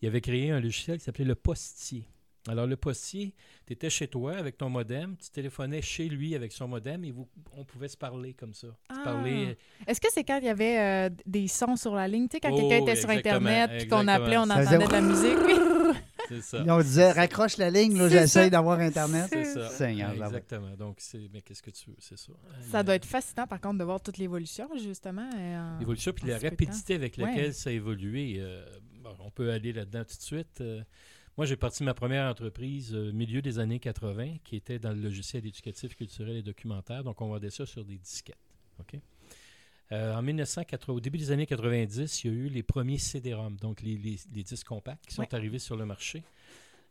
Il 0.00 0.08
avait 0.08 0.20
créé 0.20 0.50
un 0.50 0.58
logiciel 0.58 0.98
qui 0.98 1.04
s'appelait 1.04 1.24
le 1.24 1.36
Postier. 1.36 2.04
Alors, 2.48 2.66
le 2.66 2.76
postier, 2.76 3.34
tu 3.66 3.72
étais 3.72 3.88
chez 3.88 4.08
toi 4.08 4.32
avec 4.36 4.58
ton 4.58 4.68
modem, 4.68 5.16
tu 5.16 5.30
téléphonais 5.30 5.80
chez 5.80 6.08
lui 6.08 6.34
avec 6.34 6.50
son 6.52 6.66
modem 6.66 7.04
et 7.04 7.12
vous, 7.12 7.28
on 7.56 7.64
pouvait 7.64 7.86
se 7.88 7.96
parler 7.96 8.34
comme 8.34 8.52
ça. 8.52 8.66
Ah. 8.88 9.00
parler, 9.04 9.56
Est-ce 9.86 10.00
que 10.00 10.08
c'est 10.12 10.24
quand 10.24 10.38
il 10.38 10.46
y 10.46 10.48
avait 10.48 10.78
euh, 10.80 11.10
des 11.24 11.46
sons 11.46 11.76
sur 11.76 11.94
la 11.94 12.08
ligne? 12.08 12.26
Tu 12.28 12.36
sais, 12.36 12.40
quand 12.40 12.50
Oh, 12.52 12.56
quelqu'un 12.58 12.84
oui, 12.84 12.90
était 12.90 13.00
sur 13.00 13.10
Internet 13.10 13.70
puis 13.78 13.86
qu'on 13.88 14.08
appelait, 14.08 14.38
on 14.38 14.46
Ça 14.46 14.54
entendait 14.60 14.76
faisait- 14.76 14.86
de 14.88 14.92
la 14.92 15.00
musique? 15.00 15.38
Oui. 15.46 15.52
c'est 16.28 16.40
ça. 16.42 16.60
Puis 16.62 16.70
on 16.72 16.78
disait, 16.80 17.12
raccroche 17.12 17.58
la 17.58 17.70
ligne, 17.70 17.96
là, 17.96 18.26
ça. 18.26 18.50
d'avoir 18.50 18.80
Internet. 18.80 19.26
C'est 19.32 19.44
ça. 19.44 19.68
Seigneur, 19.68 20.08
j'avoue. 20.16 20.24
exactement. 20.24 20.74
Donc, 20.76 20.96
c'est, 20.98 21.28
mais 21.32 21.42
qu'est-ce 21.42 21.62
que 21.62 21.70
tu 21.70 21.90
veux, 21.90 21.96
c'est 22.00 22.18
ça. 22.18 22.32
Ça 22.72 22.82
doit 22.82 22.96
être 22.96 23.06
fascinant, 23.06 23.46
par 23.46 23.60
contre, 23.60 23.78
de 23.78 23.84
voir 23.84 24.00
toute 24.00 24.18
l'évolution, 24.18 24.68
justement. 24.82 25.30
euh, 25.38 25.56
en- 25.76 25.78
L'évolution, 25.78 26.12
puis 26.12 26.24
en 26.24 26.28
la 26.34 26.38
rapidité 26.40 26.96
avec 26.96 27.18
Ouais. 27.18 27.24
laquelle 27.26 27.54
ça 27.54 27.70
a 27.70 27.72
évolué. 27.72 28.36
euh, 28.38 28.64
bon, 29.00 29.14
on 29.20 29.30
peut 29.30 29.52
aller 29.52 29.72
là-dedans 29.72 30.02
tout 30.04 30.16
de 30.16 30.22
suite. 30.22 30.60
Euh, 31.32 31.36
moi, 31.38 31.46
j'ai 31.46 31.56
parti 31.56 31.80
de 31.80 31.84
ma 31.86 31.94
première 31.94 32.30
entreprise 32.30 32.94
au 32.94 33.12
milieu 33.12 33.40
des 33.42 33.58
années 33.58 33.78
80, 33.80 34.36
qui 34.44 34.56
était 34.56 34.78
dans 34.78 34.92
le 34.92 35.00
logiciel 35.00 35.44
éducatif, 35.46 35.96
culturel 35.96 36.36
et 36.36 36.42
documentaire. 36.42 37.02
Donc, 37.04 37.20
on 37.20 37.28
vendait 37.28 37.50
ça 37.50 37.66
sur 37.66 37.84
des 37.84 37.98
disquettes. 37.98 38.36
OK? 38.80 38.98
Euh, 39.92 40.14
en 40.14 40.22
1980, 40.22 40.94
au 40.96 41.00
début 41.00 41.18
des 41.18 41.30
années 41.30 41.46
90, 41.46 42.24
il 42.24 42.30
y 42.30 42.30
a 42.30 42.36
eu 42.36 42.48
les 42.48 42.62
premiers 42.62 42.98
CD-ROM, 42.98 43.56
donc 43.56 43.82
les, 43.82 43.96
les- 43.96 44.18
les 44.34 44.42
disques 44.42 44.66
compacts 44.66 45.04
qui 45.06 45.14
sont 45.14 45.22
Ouais. 45.22 45.34
arrivés 45.34 45.58
sur 45.58 45.76
le 45.76 45.84
marché. 45.84 46.22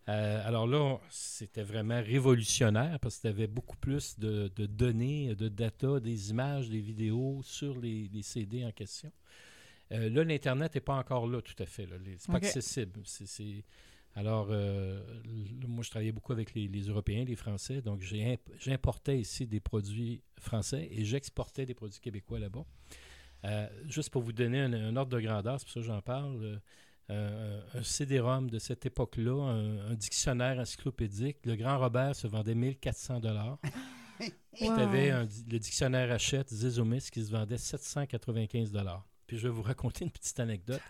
Euh, 0.10 0.48
alors 0.48 0.68
là, 0.68 1.00
c'était 1.10 1.64
vraiment 1.64 2.02
révolutionnaire 2.02 3.00
parce 3.00 3.18
que 3.18 3.22
tu 3.22 3.28
avais 3.28 3.48
beaucoup 3.48 3.78
plus 3.78 4.18
de, 4.20 4.52
de 4.56 4.66
données, 4.66 5.34
de 5.36 5.48
data, 5.48 6.00
des 6.00 6.30
images, 6.32 6.70
des 6.70 6.80
vidéos 6.80 7.42
sur 7.44 7.80
les, 7.80 8.08
les 8.12 8.22
CD 8.24 8.66
en 8.66 8.72
question. 8.72 9.12
Euh, 9.92 10.10
là, 10.10 10.24
l'Internet 10.24 10.74
n'est 10.76 10.82
pas 10.82 10.96
encore 10.96 11.28
là 11.28 11.42
tout 11.42 11.56
à 11.62 11.66
fait. 11.66 11.88
Ce 11.88 11.94
n'est 11.94 12.18
pas 12.28 12.38
accessible. 12.38 13.00
C'est- 13.06 13.64
Alors, 14.16 14.48
euh, 14.52 15.02
moi, 15.68 15.84
je 15.84 15.90
travaillais 15.90 16.12
beaucoup 16.12 16.34
avec 16.34 16.54
les, 16.54 16.68
les 16.68 16.82
Européens, 16.84 17.24
les 17.24 17.36
Français. 17.36 17.82
Donc, 17.82 18.02
j'importais 18.60 19.20
ici 19.20 19.48
des 19.48 19.60
produits 19.60 20.22
français 20.40 20.88
et 20.92 21.06
j'exportais 21.06 21.66
des 21.66 21.74
produits 21.74 22.00
québécois 22.00 22.40
là-bas. 22.40 22.66
Euh, 23.46 23.68
juste 23.88 24.10
pour 24.10 24.22
vous 24.22 24.34
donner 24.34 24.60
un, 24.60 24.74
un 24.74 24.96
ordre 24.98 25.16
de 25.18 25.22
grandeur, 25.22 25.60
c'est 25.60 25.66
pour 25.66 25.74
ça 25.74 25.80
que 25.80 25.86
j'en 25.86 26.02
parle. 26.02 26.62
euh, 27.10 27.62
un 27.74 27.84
CD-ROM 27.84 28.50
de 28.50 28.60
cette 28.60 28.86
époque-là, 28.86 29.34
un, 29.50 29.92
un 29.92 29.96
dictionnaire 29.96 30.60
encyclopédique, 30.60 31.38
le 31.46 31.56
Grand 31.56 31.78
Robert 31.80 32.16
se 32.16 32.28
vendait 32.28 32.56
1400 32.56 33.20
dollars. 33.20 33.58
Puis 34.54 34.68
Wow. 34.68 34.80
avais 34.80 35.12
le 35.12 35.58
dictionnaire 35.60 36.12
Hachette 36.12 36.50
Zézomis 36.54 37.08
qui 37.12 37.26
se 37.26 37.32
vendait 37.32 37.58
795 37.58 38.72
dollars. 38.72 39.08
Puis 39.26 39.38
je 39.40 39.48
vais 39.48 39.54
vous 39.54 39.62
raconter 39.64 40.04
une 40.06 40.12
petite 40.12 40.40
anecdote. 40.40 40.82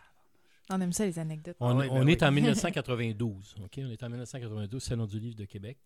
On 0.71 0.81
aime 0.81 0.93
ça, 0.93 1.05
les 1.05 1.19
anecdotes. 1.19 1.57
On, 1.59 1.77
oui, 1.77 1.87
ben 1.87 1.93
on 1.93 2.05
oui. 2.05 2.11
est 2.13 2.23
en 2.23 2.31
1992. 2.31 3.55
OK? 3.63 3.79
On 3.79 3.89
est 3.89 4.03
en 4.03 4.09
1992, 4.09 4.81
Salon 4.81 5.05
du 5.05 5.19
Livre 5.19 5.35
de 5.35 5.45
Québec. 5.45 5.77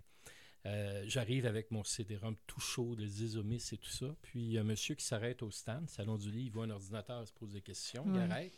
Euh, 0.65 1.03
J'arrive 1.07 1.45
avec 1.45 1.69
mon 1.71 1.83
CD-ROM 1.83 2.35
tout 2.47 2.59
chaud, 2.59 2.95
de 2.95 3.05
Zézomis 3.05 3.63
et 3.71 3.77
tout 3.77 3.89
ça. 3.89 4.15
Puis 4.21 4.39
il 4.39 4.51
y 4.53 4.57
a 4.57 4.61
un 4.61 4.63
monsieur 4.63 4.95
qui 4.95 5.05
s'arrête 5.05 5.43
au 5.43 5.51
stand, 5.51 5.87
Salon 5.89 6.17
du 6.17 6.29
Livre, 6.31 6.45
il 6.47 6.51
voit 6.51 6.65
un 6.65 6.69
ordinateur, 6.71 7.21
il 7.21 7.27
se 7.27 7.33
pose 7.33 7.51
des 7.53 7.61
questions, 7.61 8.03
il 8.07 8.19
arrête. 8.19 8.51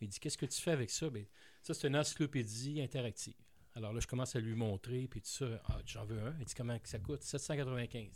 Il 0.00 0.08
dit 0.08 0.18
Qu'est-ce 0.18 0.36
que 0.38 0.46
tu 0.46 0.60
fais 0.60 0.72
avec 0.72 0.90
ça? 0.90 1.08
Ben, 1.10 1.24
Ça, 1.62 1.72
c'est 1.74 1.86
une 1.86 1.96
encyclopédie 1.96 2.80
interactive. 2.82 3.34
Alors 3.76 3.92
là, 3.92 4.00
je 4.00 4.06
commence 4.06 4.34
à 4.36 4.40
lui 4.40 4.54
montrer, 4.54 5.06
puis 5.08 5.20
tout 5.20 5.28
ça. 5.28 5.46
Ah, 5.66 5.78
j'en 5.86 6.04
veux 6.04 6.20
un. 6.20 6.34
Il 6.40 6.44
dit 6.44 6.54
Comment 6.54 6.78
que 6.78 6.88
ça 6.88 6.98
coûte? 6.98 7.22
795. 7.22 8.10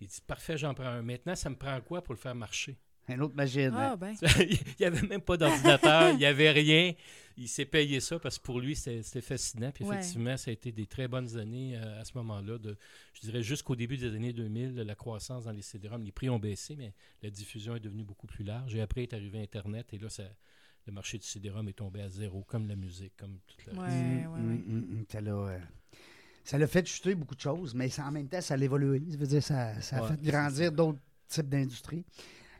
Il 0.00 0.08
dit 0.08 0.18
Parfait, 0.26 0.58
j'en 0.58 0.74
prends 0.74 0.84
un. 0.86 1.02
Maintenant, 1.02 1.34
ça 1.34 1.48
me 1.50 1.56
prend 1.56 1.80
quoi 1.80 2.02
pour 2.02 2.12
le 2.14 2.20
faire 2.20 2.34
marcher? 2.34 2.78
Une 3.08 3.22
autre 3.22 3.34
machine. 3.36 3.70
Ah, 3.74 3.96
ben. 3.96 4.14
il 4.40 4.58
n'y 4.80 4.86
avait 4.86 5.06
même 5.06 5.20
pas 5.20 5.36
d'ordinateur, 5.36 6.10
il 6.10 6.16
n'y 6.18 6.24
avait 6.24 6.50
rien. 6.50 6.92
Il 7.38 7.48
s'est 7.48 7.66
payé 7.66 8.00
ça 8.00 8.18
parce 8.18 8.38
que 8.38 8.42
pour 8.44 8.60
lui, 8.60 8.74
c'était 8.74 9.20
fascinant. 9.20 9.70
Puis 9.70 9.84
Ouais. 9.84 9.96
effectivement, 9.96 10.36
ça 10.38 10.50
a 10.50 10.52
été 10.54 10.72
des 10.72 10.86
très 10.86 11.06
bonnes 11.06 11.36
années 11.36 11.76
euh, 11.76 12.00
à 12.00 12.04
ce 12.04 12.12
moment-là. 12.16 12.56
Je 13.12 13.20
dirais 13.20 13.42
jusqu'au 13.42 13.76
début 13.76 13.96
des 13.98 14.14
années 14.14 14.32
2000, 14.32 14.74
la 14.76 14.94
croissance 14.94 15.44
dans 15.44 15.52
les 15.52 15.60
CD-ROM, 15.62 16.02
les 16.02 16.12
prix 16.12 16.30
ont 16.30 16.38
baissé, 16.38 16.74
mais 16.76 16.94
la 17.22 17.28
diffusion 17.30 17.76
est 17.76 17.80
devenue 17.80 18.04
beaucoup 18.04 18.26
plus 18.26 18.42
large. 18.42 18.74
Et 18.74 18.80
après 18.80 19.02
est 19.02 19.12
arrivé 19.12 19.40
Internet 19.42 19.92
et 19.92 19.98
là, 19.98 20.08
ça, 20.08 20.22
le 20.86 20.92
marché 20.94 21.18
du 21.18 21.26
CD-ROM 21.26 21.68
est 21.68 21.74
tombé 21.74 22.00
à 22.00 22.08
zéro, 22.08 22.42
comme 22.44 22.66
la 22.68 22.76
musique, 22.76 23.12
comme 23.18 23.38
tout 23.46 23.56
le 23.66 23.78
Ouais, 23.78 23.84
reste. 23.84 23.96
Mm, 23.96 24.00
ouais, 24.00 24.40
mm, 24.40 24.48
ouais. 24.50 24.62
mm, 24.66 25.00
mm. 25.00 25.04
Ça 25.12 25.20
l'a, 25.20 25.32
euh, 25.32 25.58
ça 26.42 26.56
l'a 26.58 26.66
fait 26.66 26.86
chuter 26.88 27.14
beaucoup 27.14 27.34
de 27.34 27.40
choses, 27.40 27.74
mais 27.74 27.90
ça- 27.90 28.06
en 28.06 28.12
même 28.12 28.28
temps, 28.28 28.40
ça 28.40 28.56
l'a 28.56 28.64
évolué. 28.64 29.02
Ça 29.10 29.16
veut 29.18 29.26
dire 29.26 29.42
ça, 29.42 29.78
ça 29.82 29.96
a 29.98 30.02
Ouais, 30.02 30.08
fait 30.16 30.22
grandir 30.22 30.72
d'autres 30.72 31.00
types 31.28 31.48
d'industries. 31.50 32.04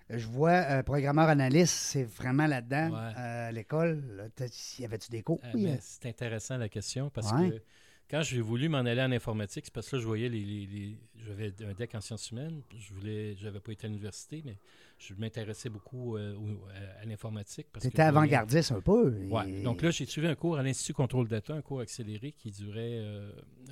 Je 0.09 0.27
vois 0.27 0.51
euh, 0.53 0.83
programmeur 0.85 1.29
analyste, 1.29 1.75
c'est 1.75 2.05
vraiment 2.05 2.47
là-dedans. 2.47 2.91
Ouais. 2.91 3.13
Euh, 3.19 3.49
à 3.49 3.53
l'école, 3.53 4.05
là, 4.17 4.47
y 4.79 4.85
avait-tu 4.85 5.11
des 5.11 5.23
cours? 5.23 5.41
Ah, 5.43 5.49
Oui, 5.55 5.65
ben, 5.65 5.75
euh, 5.75 5.79
c'est 5.81 6.07
intéressant 6.07 6.57
la 6.59 6.69
question 6.69 7.11
parce 7.11 7.33
Ouais. 7.33 7.51
que 7.51 7.63
quand 8.09 8.23
j'ai 8.23 8.41
voulu 8.41 8.69
m'en 8.69 8.79
aller 8.79 9.03
en 9.03 9.11
informatique, 9.11 9.65
c'est 9.65 9.75
parce 9.75 9.89
que 9.91 9.97
là, 9.97 10.03
je 10.03 10.07
voyais 10.07 10.29
les. 10.29 10.45
les- 10.45 10.67
les- 10.67 10.99
j'avais 11.27 11.53
un 11.69 11.75
deck 11.75 11.93
en 11.97 12.01
sciences 12.01 12.31
humaines. 12.31 12.61
Je 12.79 12.95
voulais, 12.95 13.35
j'avais 13.35 13.59
pas 13.59 13.73
été 13.73 13.87
à 13.87 13.89
l'université, 13.89 14.43
mais 14.45 14.57
je 14.97 15.13
m'intéressais 15.15 15.71
beaucoup 15.71 16.17
euh, 16.17 16.37
au- 16.37 16.69
à, 16.69 17.03
à 17.03 17.05
l'informatique. 17.05 17.67
voyais- 18.05 18.09
avant-gardiste 18.09 18.71
un 18.71 18.81
peu. 18.81 19.11
Ouais. 19.29 19.51
et- 19.51 19.63
Donc 19.65 19.83
là, 19.83 19.91
j'ai 19.91 20.07
suivi 20.07 20.29
un 20.29 20.37
cours 20.37 20.57
à 20.57 20.63
l'Institut 20.63 20.93
Contrôle 20.95 21.27
Data, 21.27 21.53
un 21.53 21.63
cours 21.63 21.81
accéléré 21.81 22.31
qui 22.31 22.53
durait, 22.53 23.03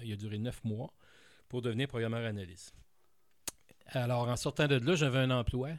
il 0.03 0.13
a 0.13 0.17
duré 0.17 0.37
neuf 0.39 0.65
mois 0.65 0.93
pour 1.49 1.63
devenir 1.63 1.87
programmeur 1.87 2.27
analyste. 2.27 2.75
Alors, 3.89 4.29
en 4.29 4.37
sortant 4.37 4.67
de 4.67 4.77
là, 4.77 4.97
j'avais 4.97 5.19
un 5.19 5.31
emploi. 5.31 5.71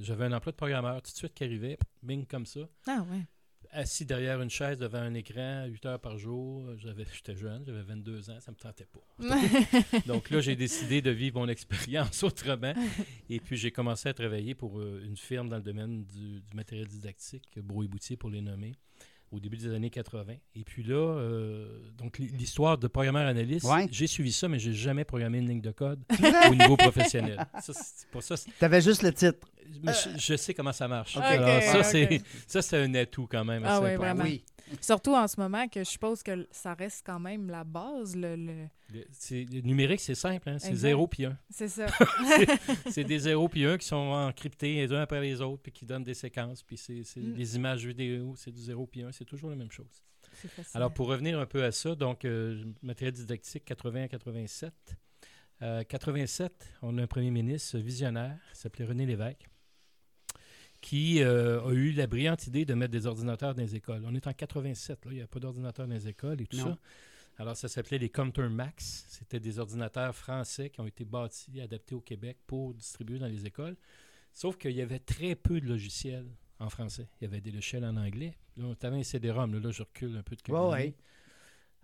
J'avais 0.00 0.24
un 0.26 0.32
emploi 0.32 0.52
de 0.52 0.56
programmeur 0.56 1.02
tout 1.02 1.10
de 1.12 1.16
suite 1.16 1.34
qui 1.34 1.44
arrivait, 1.44 1.78
bing, 2.02 2.26
comme 2.26 2.46
ça. 2.46 2.60
Ah 2.86 3.04
ouais. 3.10 3.20
Assis 3.70 4.06
derrière 4.06 4.40
une 4.40 4.48
chaise 4.48 4.78
devant 4.78 4.96
un 4.98 5.12
écran, 5.12 5.66
8 5.66 5.84
heures 5.86 6.00
par 6.00 6.16
jour. 6.16 6.64
J'avais, 6.78 7.04
j'étais 7.12 7.36
jeune, 7.36 7.64
j'avais 7.66 7.82
22 7.82 8.30
ans, 8.30 8.38
ça 8.40 8.50
me 8.50 8.56
tentait 8.56 8.86
pas. 8.86 9.00
Donc 10.06 10.30
là, 10.30 10.40
j'ai 10.40 10.56
décidé 10.56 11.02
de 11.02 11.10
vivre 11.10 11.38
mon 11.38 11.48
expérience 11.48 12.22
autrement. 12.22 12.72
Et 13.28 13.40
puis, 13.40 13.58
j'ai 13.58 13.70
commencé 13.70 14.08
à 14.08 14.14
travailler 14.14 14.54
pour 14.54 14.78
euh, 14.80 15.02
une 15.04 15.18
firme 15.18 15.50
dans 15.50 15.56
le 15.56 15.62
domaine 15.62 16.04
du, 16.06 16.40
du 16.40 16.54
matériel 16.56 16.86
didactique, 16.86 17.58
Brouille-Boutier 17.62 18.16
pour 18.16 18.30
les 18.30 18.40
nommer, 18.40 18.72
au 19.30 19.38
début 19.38 19.58
des 19.58 19.70
années 19.74 19.90
80. 19.90 20.32
Et 20.54 20.64
puis 20.64 20.82
là, 20.82 20.94
euh, 21.18 21.90
donc 21.98 22.18
l'histoire 22.18 22.78
de 22.78 22.86
programmeur 22.88 23.26
analyste, 23.26 23.66
Ouais. 23.66 23.86
j'ai 23.90 24.06
suivi 24.06 24.32
ça, 24.32 24.48
mais 24.48 24.58
j'ai 24.58 24.72
jamais 24.72 25.04
programmé 25.04 25.38
une 25.40 25.48
ligne 25.48 25.60
de 25.60 25.72
code 25.72 26.02
au 26.50 26.54
niveau 26.54 26.78
professionnel. 26.78 27.44
Ça, 27.60 27.74
c'est- 27.74 28.08
pour 28.10 28.22
ça, 28.22 28.38
c'est- 28.38 28.50
T'avais 28.58 28.80
juste 28.80 29.02
le 29.02 29.12
titre. 29.12 29.46
Mais 29.82 29.92
je, 29.92 30.18
je 30.18 30.36
sais 30.36 30.54
comment 30.54 30.72
ça 30.72 30.88
marche. 30.88 31.16
Alors, 31.16 31.62
ça, 31.62 31.82
c'est, 31.82 32.22
ça, 32.46 32.62
c'est 32.62 32.76
un 32.78 32.94
atout 32.94 33.26
quand 33.30 33.44
même. 33.44 33.62
Ah 33.64 33.76
important. 33.76 33.96
vraiment. 33.96 34.24
Oui. 34.24 34.44
Surtout 34.82 35.14
en 35.14 35.26
ce 35.26 35.40
moment 35.40 35.66
que 35.66 35.80
je 35.80 35.88
suppose 35.88 36.22
que 36.22 36.46
ça 36.50 36.74
reste 36.74 37.02
quand 37.06 37.18
même 37.18 37.48
la 37.48 37.64
base. 37.64 38.14
Le, 38.14 38.36
le- 38.36 38.66
Le, 38.92 39.04
c'est- 39.12 39.46
le 39.50 39.60
numérique, 39.62 40.00
c'est 40.00 40.14
simple. 40.14 40.48
hein, 40.50 40.58
C'est 40.58 40.68
Exact. 40.68 40.88
0 40.90 41.06
puis 41.06 41.24
1. 41.24 41.38
C'est 41.50 41.68
ça. 41.68 41.86
c'est 42.90 43.04
des 43.04 43.18
0 43.18 43.48
puis 43.48 43.64
1 43.64 43.78
qui 43.78 43.86
sont 43.86 43.96
encryptés 43.96 44.74
les 44.74 44.92
uns 44.92 45.00
après 45.00 45.20
les 45.22 45.40
autres 45.40 45.62
puis 45.62 45.72
qui 45.72 45.86
donnent 45.86 46.04
des 46.04 46.12
séquences. 46.14 46.62
Puis 46.62 46.76
c'est, 46.76 47.02
c'est 47.04 47.20
Mm. 47.20 47.34
les 47.34 47.56
images 47.56 47.86
vidéo, 47.86 48.34
c'est 48.36 48.50
du 48.50 48.60
0 48.60 48.86
puis 48.86 49.02
1. 49.02 49.12
C'est 49.12 49.24
toujours 49.24 49.48
la 49.50 49.56
même 49.56 49.70
chose. 49.70 50.04
C'est 50.34 50.48
facile. 50.50 50.70
Alors, 50.76 50.92
pour 50.92 51.06
revenir 51.08 51.38
un 51.38 51.46
peu 51.46 51.64
à 51.64 51.72
ça, 51.72 51.94
donc, 51.94 52.24
euh, 52.26 52.62
matériel 52.82 53.12
didactique 53.14 53.64
80 53.64 54.02
à 54.04 54.08
87. 54.08 54.72
Euh, 55.62 55.82
87, 55.82 56.52
on 56.82 56.96
a 56.98 57.02
un 57.02 57.06
premier 57.08 57.30
ministre 57.30 57.78
visionnaire, 57.78 58.36
qui 58.52 58.60
s'appelait 58.60 58.84
René 58.84 59.06
Lévesque, 59.06 59.48
qui 60.80 61.22
euh, 61.22 61.60
a 61.66 61.72
eu 61.72 61.92
la 61.92 62.06
brillante 62.06 62.46
idée 62.46 62.64
de 62.64 62.74
mettre 62.74 62.92
des 62.92 63.06
ordinateurs 63.06 63.54
dans 63.54 63.62
les 63.62 63.74
écoles. 63.74 64.02
On 64.06 64.14
est 64.14 64.26
en 64.26 64.32
87, 64.32 65.04
là, 65.06 65.12
il 65.12 65.16
n'y 65.16 65.22
a 65.22 65.26
pas 65.26 65.40
d'ordinateurs 65.40 65.86
dans 65.88 65.94
les 65.94 66.08
écoles 66.08 66.40
et 66.40 66.46
tout 66.46 66.56
Non. 66.56 66.64
ça. 66.74 66.78
Alors, 67.40 67.56
ça 67.56 67.68
s'appelait 67.68 67.98
les 67.98 68.08
Compteur 68.08 68.50
Max. 68.50 69.06
C'était 69.08 69.38
des 69.40 69.58
ordinateurs 69.60 70.14
français 70.14 70.70
qui 70.70 70.80
ont 70.80 70.86
été 70.86 71.04
bâtis, 71.04 71.60
adaptés 71.60 71.94
au 71.94 72.00
Québec 72.00 72.36
pour 72.46 72.74
distribuer 72.74 73.18
dans 73.18 73.28
les 73.28 73.46
écoles. 73.46 73.76
Sauf 74.32 74.56
qu'il 74.56 74.72
y 74.72 74.82
avait 74.82 74.98
très 74.98 75.34
peu 75.36 75.60
de 75.60 75.66
logiciels 75.68 76.26
en 76.58 76.68
français. 76.68 77.08
Il 77.20 77.24
y 77.24 77.26
avait 77.28 77.40
des 77.40 77.52
logiciels 77.52 77.84
en 77.84 77.96
anglais. 77.96 78.36
Là, 78.56 78.74
tu 78.78 78.86
avais 78.86 78.96
un 78.98 79.02
CD-ROM. 79.04 79.54
Là, 79.54 79.60
là, 79.60 79.70
je 79.70 79.82
recule 79.82 80.16
un 80.16 80.22
peu 80.22 80.34
de 80.34 80.42
quelques 80.42 80.58
années. 80.58 80.68
ouais. 80.70 80.94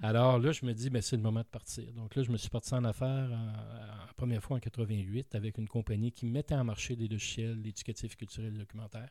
Alors 0.05 0.39
là, 0.39 0.53
je 0.53 0.67
me 0.67 0.75
dis, 0.75 0.91
ben, 0.91 1.01
c'est 1.01 1.17
le 1.17 1.23
moment 1.23 1.41
de 1.41 1.47
partir. 1.47 1.91
Donc 1.95 2.15
là, 2.15 2.23
je 2.23 2.31
me 2.31 2.37
suis 2.37 2.51
parti 2.51 2.75
en 2.75 2.85
affaires 2.85 3.31
en, 3.33 4.11
en 4.11 4.15
première 4.17 4.43
fois 4.43 4.59
en 4.59 4.61
88 4.61 5.35
avec 5.35 5.57
une 5.57 5.67
compagnie 5.67 6.13
qui 6.13 6.27
mettait 6.27 6.55
en 6.55 6.65
marché 6.65 6.95
des 6.95 7.09
logiciels 7.09 7.67
éducatifs, 7.67 8.15
culturels 8.15 8.55
et 8.55 8.59
documentaires, 8.59 9.09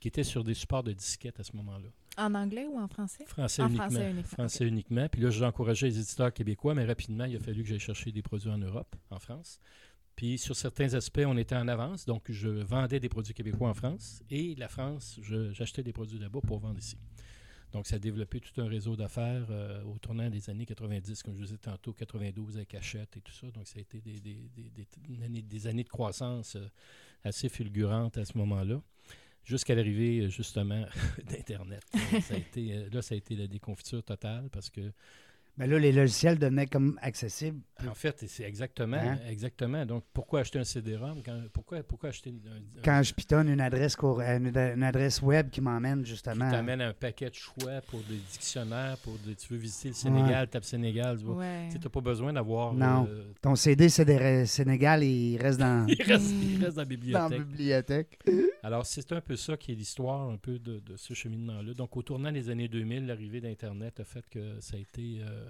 qui 0.00 0.08
étaient 0.08 0.24
sur 0.24 0.42
des 0.42 0.54
supports 0.54 0.82
de 0.82 0.92
disquettes 0.92 1.38
à 1.38 1.44
ce 1.44 1.56
moment-là. 1.56 1.88
En 2.18 2.34
anglais 2.34 2.66
ou 2.66 2.76
en 2.80 2.88
français? 2.88 3.24
Français 3.24 3.62
En 3.62 3.68
uniquement. 3.68 3.88
français 3.88 4.10
uniquement, 4.10 4.22
Français 4.36 4.66
uniquement. 4.66 5.08
Puis 5.08 5.22
là, 5.22 5.30
j'ai 5.30 5.44
encouragé 5.44 5.86
les 5.86 5.98
éditeurs 6.00 6.32
québécois, 6.32 6.74
mais 6.74 6.86
rapidement, 6.86 7.24
il 7.24 7.36
a 7.36 7.40
fallu 7.40 7.62
que 7.62 7.68
j'aille 7.68 7.78
chercher 7.78 8.10
des 8.10 8.22
produits 8.22 8.50
en 8.50 8.58
Europe, 8.58 8.96
en 9.10 9.20
France. 9.20 9.60
Puis 10.16 10.38
sur 10.38 10.56
certains 10.56 10.92
aspects, 10.94 11.22
on 11.24 11.36
était 11.36 11.56
en 11.56 11.68
avance. 11.68 12.04
Donc, 12.04 12.24
je 12.28 12.48
vendais 12.48 13.00
des 13.00 13.08
produits 13.08 13.32
québécois 13.32 13.68
en 13.70 13.74
France. 13.74 14.22
Et 14.28 14.54
la 14.56 14.68
France, 14.68 15.18
j'achetais 15.52 15.82
des 15.82 15.92
produits 15.92 16.18
là-bas 16.18 16.40
pour 16.46 16.58
vendre 16.58 16.78
ici. 16.78 16.98
Donc, 17.72 17.86
ça 17.86 17.96
a 17.96 17.98
développé 17.98 18.38
tout 18.40 18.60
un 18.60 18.68
réseau 18.68 18.96
d'affaires 18.96 19.46
euh, 19.50 19.82
au 19.84 19.96
tournant 19.98 20.28
des 20.28 20.50
années 20.50 20.66
90, 20.66 21.22
comme 21.22 21.34
je 21.34 21.38
vous 21.38 21.44
disais 21.46 21.58
tantôt, 21.58 21.92
92 21.94 22.56
avec 22.56 22.74
Hachette 22.74 23.16
et 23.16 23.20
tout 23.20 23.32
ça. 23.32 23.50
Donc, 23.50 23.66
ça 23.66 23.78
a 23.78 23.80
été 23.80 24.00
des, 24.00 25.66
années 25.66 25.82
de 25.82 25.88
croissance 25.88 26.56
euh, 26.56 26.68
assez 27.24 27.48
fulgurantes 27.48 28.18
à 28.18 28.26
ce 28.26 28.36
moment-là, 28.36 28.82
jusqu'à 29.44 29.74
l'arrivée, 29.74 30.20
euh, 30.20 30.28
justement, 30.28 30.84
d'Internet. 31.24 31.82
Là, 32.92 33.00
ça 33.00 33.14
a 33.14 33.16
été 33.16 33.36
la 33.36 33.46
déconfiture 33.46 34.02
totale 34.02 34.50
parce 34.50 34.68
que 34.68 34.92
Mais 35.58 35.66
là, 35.66 35.78
les 35.78 35.92
logiciels 35.92 36.38
devenaient 36.38 36.66
comme 36.66 36.98
accessibles. 37.02 37.60
en 37.86 37.94
fait, 37.94 38.24
c'est 38.26 38.44
exactement, 38.44 38.96
Hein? 38.96 39.18
exactement. 39.28 39.84
Donc, 39.84 40.04
pourquoi 40.14 40.40
acheter 40.40 40.58
un 40.58 40.64
CD-ROM? 40.64 41.20
quand- 41.24 41.42
pourquoi, 41.52 41.82
pourquoi 41.82 42.08
acheter 42.08 42.30
un, 42.30 42.50
un- 42.78 42.82
Quand 42.82 43.02
je 43.02 43.12
pitonne 43.12 43.48
une 43.48 43.60
adresse, 43.60 43.94
cour- 43.96 44.20
une, 44.22 44.46
une 44.56 44.82
adresse 44.82 45.20
web 45.20 45.50
qui 45.50 45.60
m'emmène 45.60 46.02
qui 46.04 46.10
justement. 46.10 46.50
t'amène 46.50 46.80
un 46.80 46.94
paquet 46.94 47.28
de 47.28 47.34
choix 47.34 47.80
pour 47.90 48.00
des 48.04 48.16
dictionnaires, 48.32 48.96
pour 48.98 49.18
des, 49.26 49.34
tu 49.34 49.52
veux 49.52 49.58
visiter 49.58 49.88
le 49.88 49.94
Sénégal, 49.94 50.48
tape 50.48 50.64
Sénégal, 50.64 51.18
tu. 51.18 51.26
Ouais. 51.26 51.68
N'as 51.68 51.90
pas 51.90 52.00
besoin 52.00 52.32
d'avoir... 52.32 52.72
Non. 52.72 53.06
euh, 53.10 53.24
Ton 53.42 53.54
CD 53.54 53.88
c'est 53.90 54.04
des- 54.06 54.46
Sénégal, 54.46 55.02
il 55.04 55.36
reste 55.38 55.58
dans, 55.58 55.86
il, 55.88 56.02
reste, 56.02 56.30
il 56.30 56.64
reste 56.64 56.76
dans 56.76 56.82
la 56.82 56.96
dans 57.12 57.28
la 57.28 57.38
bibliothèque. 57.38 57.46
bibliothèque. 57.46 58.18
Alors, 58.62 58.86
c'est 58.86 59.12
un 59.12 59.20
peu 59.20 59.36
ça 59.36 59.56
qui 59.58 59.72
est 59.72 59.74
l'histoire 59.74 60.30
un 60.30 60.36
peu 60.38 60.58
de, 60.58 60.78
de 60.78 60.96
ce 60.96 61.12
cheminement-là. 61.14 61.74
Donc, 61.74 61.94
au 61.96 62.02
tournant 62.02 62.32
des 62.32 62.48
années 62.48 62.68
2000, 62.68 63.06
l'arrivée 63.06 63.40
d'Internet 63.40 64.00
a 64.00 64.04
fait 64.04 64.24
que 64.30 64.60
ça 64.60 64.76
a 64.76 64.78
été, 64.78 65.18
euh, 65.20 65.40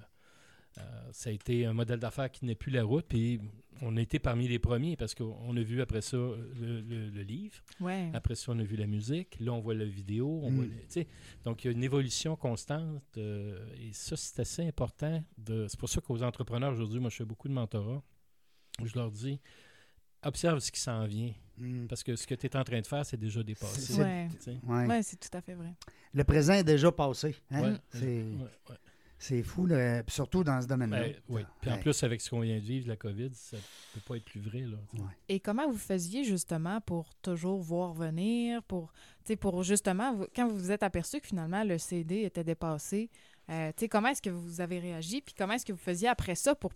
ça 1.12 1.30
a 1.30 1.32
été 1.32 1.66
un 1.66 1.72
modèle 1.72 1.98
d'affaires 2.00 2.30
qui 2.30 2.44
n'est 2.44 2.54
plus 2.54 2.70
la 2.72 2.82
route. 2.84 3.04
Puis, 3.08 3.40
on 3.80 3.96
a 3.96 4.00
été 4.00 4.18
parmi 4.18 4.46
les 4.48 4.58
premiers 4.58 4.96
parce 4.96 5.14
qu'on 5.14 5.56
a 5.56 5.60
vu 5.62 5.80
après 5.82 6.02
ça 6.02 6.16
le, 6.16 6.80
le- 6.82 7.08
le 7.10 7.22
livre. 7.22 7.56
Ouais. 7.80 8.10
Après 8.14 8.34
ça, 8.36 8.52
on 8.52 8.58
a 8.58 8.62
vu 8.62 8.76
la 8.76 8.86
musique. 8.86 9.36
Là, 9.40 9.52
on 9.52 9.60
voit 9.60 9.74
la 9.74 9.84
vidéo. 9.84 10.40
On 10.44 10.50
Mm. 10.50 10.54
voit 10.54 10.64
tu 10.66 10.72
sais. 10.88 11.06
donc, 11.44 11.64
il 11.64 11.66
y 11.66 11.70
a 11.70 11.72
une 11.72 11.82
évolution 11.84 12.36
constante. 12.36 13.02
euh, 13.18 13.66
et 13.80 13.92
ça, 13.92 14.16
c'est 14.16 14.40
assez 14.40 14.66
important. 14.66 15.22
de- 15.38 15.66
C'est 15.68 15.78
pour 15.78 15.88
ça 15.88 16.00
qu'aux 16.00 16.22
entrepreneurs 16.22 16.72
aujourd'hui, 16.72 17.00
moi, 17.00 17.10
je 17.10 17.16
fais 17.16 17.24
beaucoup 17.24 17.48
de 17.48 17.54
mentorat. 17.54 18.02
Je 18.84 18.94
leur 18.94 19.10
dis 19.10 19.38
observe 20.24 20.60
ce 20.60 20.70
qui 20.70 20.80
s'en 20.80 21.04
vient. 21.06 21.32
Hmm. 21.58 21.86
Parce 21.86 22.02
que 22.02 22.14
ce 22.16 22.26
que 22.26 22.34
tu 22.34 22.46
es 22.46 22.56
en 22.56 22.64
train 22.64 22.80
de 22.80 22.86
faire, 22.86 23.04
c'est 23.04 23.16
déjà 23.18 23.42
dépassé. 23.42 24.00
Ouais. 24.00 24.28
Ouais. 24.64 24.86
Ouais, 24.86 25.02
c'est 25.02 25.16
tout 25.18 25.36
à 25.36 25.40
fait 25.40 25.54
vrai. 25.54 25.74
Le 26.14 26.24
présent 26.24 26.54
est 26.54 26.64
déjà 26.64 26.90
passé. 26.92 27.34
hein? 27.50 27.62
Ouais. 27.72 27.76
C'est 27.90 28.22
Ouais, 28.22 28.36
ouais. 28.70 28.76
C'est 29.22 29.42
fou, 29.42 29.66
là, 29.66 30.02
puis 30.02 30.14
surtout 30.14 30.42
dans 30.44 30.60
ce 30.60 30.66
domaine-là. 30.66 31.00
Ben, 31.00 31.14
oui. 31.28 31.42
Puis 31.60 31.70
en 31.70 31.74
Ouais. 31.74 31.80
plus, 31.80 32.02
avec 32.02 32.20
ce 32.20 32.30
qu'on 32.30 32.40
vient 32.40 32.56
de 32.56 32.60
vivre, 32.64 32.88
la 32.88 32.96
COVID, 32.96 33.30
ça 33.34 33.56
peut 33.94 34.00
pas 34.06 34.16
être 34.16 34.24
plus 34.24 34.40
vrai. 34.40 34.60
Là. 34.60 34.76
Ouais. 34.94 35.10
Et 35.28 35.40
comment 35.40 35.68
vous 35.70 35.78
faisiez 35.78 36.24
justement 36.24 36.80
pour 36.80 37.14
toujours 37.22 37.60
voir 37.60 37.92
venir, 37.92 38.62
pour, 38.64 38.92
tu 39.24 39.28
sais, 39.32 39.36
pour 39.36 39.62
justement, 39.62 40.14
vous- 40.14 40.26
quand 40.34 40.48
vous 40.48 40.58
vous 40.58 40.70
êtes 40.72 40.82
aperçu 40.82 41.20
que 41.20 41.26
finalement 41.26 41.62
le 41.64 41.78
CD 41.78 42.22
était 42.22 42.44
dépassé, 42.44 43.10
euh, 43.50 43.70
tu 43.76 43.80
sais, 43.80 43.88
comment 43.88 44.08
est-ce 44.08 44.22
que 44.22 44.30
vous 44.30 44.60
avez 44.60 44.78
réagi, 44.78 45.20
puis 45.20 45.34
comment 45.36 45.54
est-ce 45.54 45.66
que 45.66 45.72
vous 45.72 45.78
faisiez 45.78 46.08
après 46.08 46.34
ça 46.34 46.54
pour, 46.54 46.72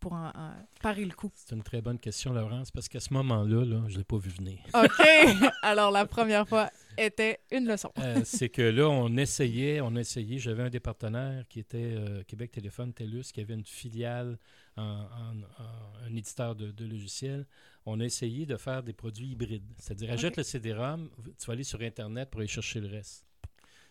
pour 0.00 0.12
en, 0.12 0.28
en 0.34 0.52
parer 0.82 1.04
le 1.04 1.14
coup? 1.14 1.30
C'est 1.34 1.54
une 1.54 1.62
très 1.62 1.80
bonne 1.80 1.98
question, 1.98 2.32
Laurence, 2.32 2.70
parce 2.70 2.88
qu'à 2.88 3.00
ce 3.00 3.12
moment-là, 3.14 3.64
là, 3.64 3.84
je 3.88 3.92
ne 3.94 3.98
l'ai 3.98 4.04
pas 4.04 4.18
vu 4.18 4.30
venir. 4.30 4.58
OK! 4.74 5.06
Alors, 5.62 5.90
la 5.90 6.04
première 6.06 6.46
fois 6.48 6.70
était 6.98 7.40
une 7.50 7.66
leçon. 7.66 7.90
Euh, 7.98 8.22
c'est 8.24 8.48
que 8.48 8.62
là, 8.62 8.88
on 8.88 9.16
essayait, 9.16 9.80
on 9.80 9.94
essayait. 9.96 10.38
J'avais 10.38 10.62
un 10.64 10.70
des 10.70 10.80
partenaires 10.80 11.44
qui 11.48 11.60
était 11.60 11.94
euh, 11.96 12.22
Québec 12.24 12.50
Téléphone 12.52 12.92
TELUS, 12.92 13.24
qui 13.32 13.40
avait 13.40 13.54
une 13.54 13.64
filiale, 13.64 14.38
en, 14.76 14.82
en- 14.82 15.62
en- 15.62 16.06
un 16.08 16.14
éditeur 16.16 16.54
de, 16.56 16.70
de 16.70 16.84
logiciels. 16.86 17.46
On 17.86 18.00
a 18.00 18.04
essayé 18.04 18.46
de 18.46 18.56
faire 18.56 18.82
des 18.82 18.92
produits 18.92 19.28
hybrides. 19.28 19.62
C'est-à-dire, 19.78 20.10
achète 20.12 20.36
le 20.36 20.42
CD-ROM, 20.42 21.10
tu 21.38 21.46
vas 21.46 21.52
aller 21.52 21.64
sur 21.64 21.80
Internet 21.80 22.30
pour 22.30 22.40
aller 22.40 22.48
chercher 22.48 22.80
le 22.80 22.88
reste. 22.88 23.24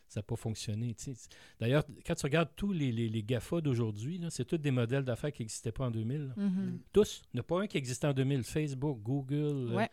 Ça 0.08 0.20
n'a 0.20 0.24
pas 0.24 0.36
fonctionné. 0.36 0.94
tu 0.94 1.16
sais. 1.16 1.30
D'ailleurs, 1.60 1.84
quand 2.06 2.14
tu 2.14 2.26
regardes 2.26 2.50
tous 2.56 2.72
les, 2.72 2.92
les, 2.92 3.10
les 3.10 3.24
GAFA 3.24 3.62
d'aujourd'hui, 3.62 4.22
c'est 4.30 4.46
tous 4.46 4.58
des 4.60 4.70
modèles 4.70 5.04
d'affaires 5.04 5.32
qui 5.32 5.42
n'existaient 5.42 5.72
pas 5.72 5.86
en 5.86 5.92
2000. 5.92 6.28
là. 6.28 6.34
Mhm. 6.38 6.80
Tous. 6.92 7.24
Il 7.34 7.38
n'y 7.38 7.40
en 7.40 7.42
a 7.42 7.44
pas 7.44 7.62
un 7.62 7.68
qui 7.68 7.78
existait 7.78 8.06
en 8.08 8.14
2000. 8.14 8.44
Facebook, 8.44 9.00
Google, 9.02 9.70
euh, 9.72 9.76
Ouais. 9.76 9.90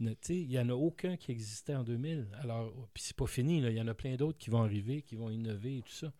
Il 0.00 0.48
n'y 0.48 0.58
en 0.58 0.68
a 0.68 0.74
aucun 0.74 1.16
qui 1.16 1.30
existait 1.32 1.74
en 1.74 1.84
2000. 1.84 2.26
Alors, 2.42 2.72
puis 2.92 3.02
c'est 3.02 3.16
pas 3.16 3.26
fini, 3.26 3.58
il 3.58 3.72
y 3.72 3.80
en 3.80 3.88
a 3.88 3.94
plein 3.94 4.16
d'autres 4.16 4.38
qui 4.38 4.50
vont 4.50 4.62
arriver, 4.62 5.02
qui 5.02 5.16
vont 5.16 5.30
innover 5.30 5.78
et 5.78 5.82
tout 5.82 5.92
ça. 5.92 6.12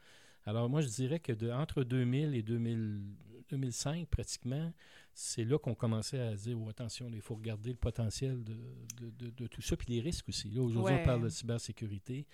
Alors, 0.47 0.69
moi, 0.69 0.81
je 0.83 0.89
dirais 0.89 1.21
que 1.21 1.33
de, 1.33 1.51
entre 1.51 1.85
2000 1.85 2.35
et 2.35 2.43
2000 2.43 3.03
2005, 3.51 4.09
pratiquement, 4.09 4.73
c'est 5.13 5.45
là 5.45 5.59
qu'on 5.59 5.75
commençait 5.75 6.19
à 6.19 6.35
dire 6.35 6.59
oh, 6.59 6.69
attention, 6.71 7.11
il 7.13 7.21
faut 7.21 7.35
regarder 7.35 7.71
le 7.71 7.77
potentiel 7.77 8.43
de, 8.43 8.55
de- 9.01 9.11
de- 9.27 9.31
de 9.37 9.47
tout 9.47 9.61
ça, 9.61 9.77
puis 9.77 9.93
les 9.93 10.01
risques 10.01 10.29
aussi. 10.31 10.49
Là, 10.49 10.63
aujourd'hui, 10.63 10.95
Ouais. 10.95 11.03
on 11.03 11.05
parle 11.05 11.23
de 11.25 11.29
cybersécurité. 11.29 12.27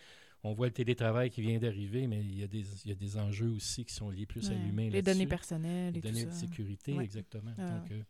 on 0.44 0.54
voit 0.54 0.68
le 0.68 0.72
télétravail 0.72 1.28
qui 1.28 1.42
vient 1.42 1.58
d'arriver, 1.58 2.06
mais 2.06 2.20
il 2.20 2.38
y, 2.38 2.42
a 2.42 2.46
des, 2.46 2.64
il 2.84 2.88
y 2.88 2.92
a 2.92 2.94
des 2.94 3.16
enjeux 3.18 3.50
aussi 3.50 3.84
qui 3.84 3.92
sont 3.92 4.08
liés 4.08 4.24
plus 4.24 4.48
à 4.50 4.54
l'humain. 4.54 4.88
Les 4.88 5.02
données 5.02 5.26
personnelles 5.26 5.92
Les 5.92 5.98
et 5.98 6.00
tout 6.02 6.08
données 6.08 6.24
de 6.26 6.30
ça. 6.30 6.36
sécurité, 6.38 6.94
Ouais. 6.94 7.04
exactement. 7.04 7.52
Ah, 7.58 7.78
Donc, 7.80 7.90
euh, 7.90 8.02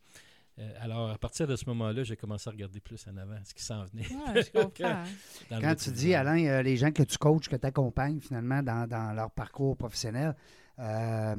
euh, 0.59 0.73
alors, 0.81 1.11
à 1.11 1.19
partir 1.19 1.47
de 1.47 1.57
ce 1.57 1.65
moment-là, 1.67 2.03
j'ai 2.05 2.17
commencé 2.17 2.49
à 2.49 2.53
regarder 2.53 2.81
plus 2.81 3.07
en 3.07 3.17
avant 3.17 3.39
ce 3.45 3.55
qui 3.55 3.63
s'en 3.63 3.85
venait. 3.85 4.07
Ouais, 4.09 4.43
je 4.43 4.51
comprends. 4.51 5.05
le 5.51 5.61
Quand 5.61 5.75
tu 5.77 5.91
dis. 5.93 6.15
Alain, 6.15 6.45
euh, 6.47 6.63
les 6.63 6.77
gens 6.77 6.91
que 6.93 7.03
tu 7.03 7.17
coaches, 7.19 7.49
que 7.49 7.57
tu 7.57 7.67
accompagnes 7.67 8.21
finalement 8.21 8.63
dans, 8.63 8.87
dans 8.89 9.13
leur 9.15 9.31
parcours 9.31 9.77
professionnel, 9.77 10.35
euh, 10.79 11.37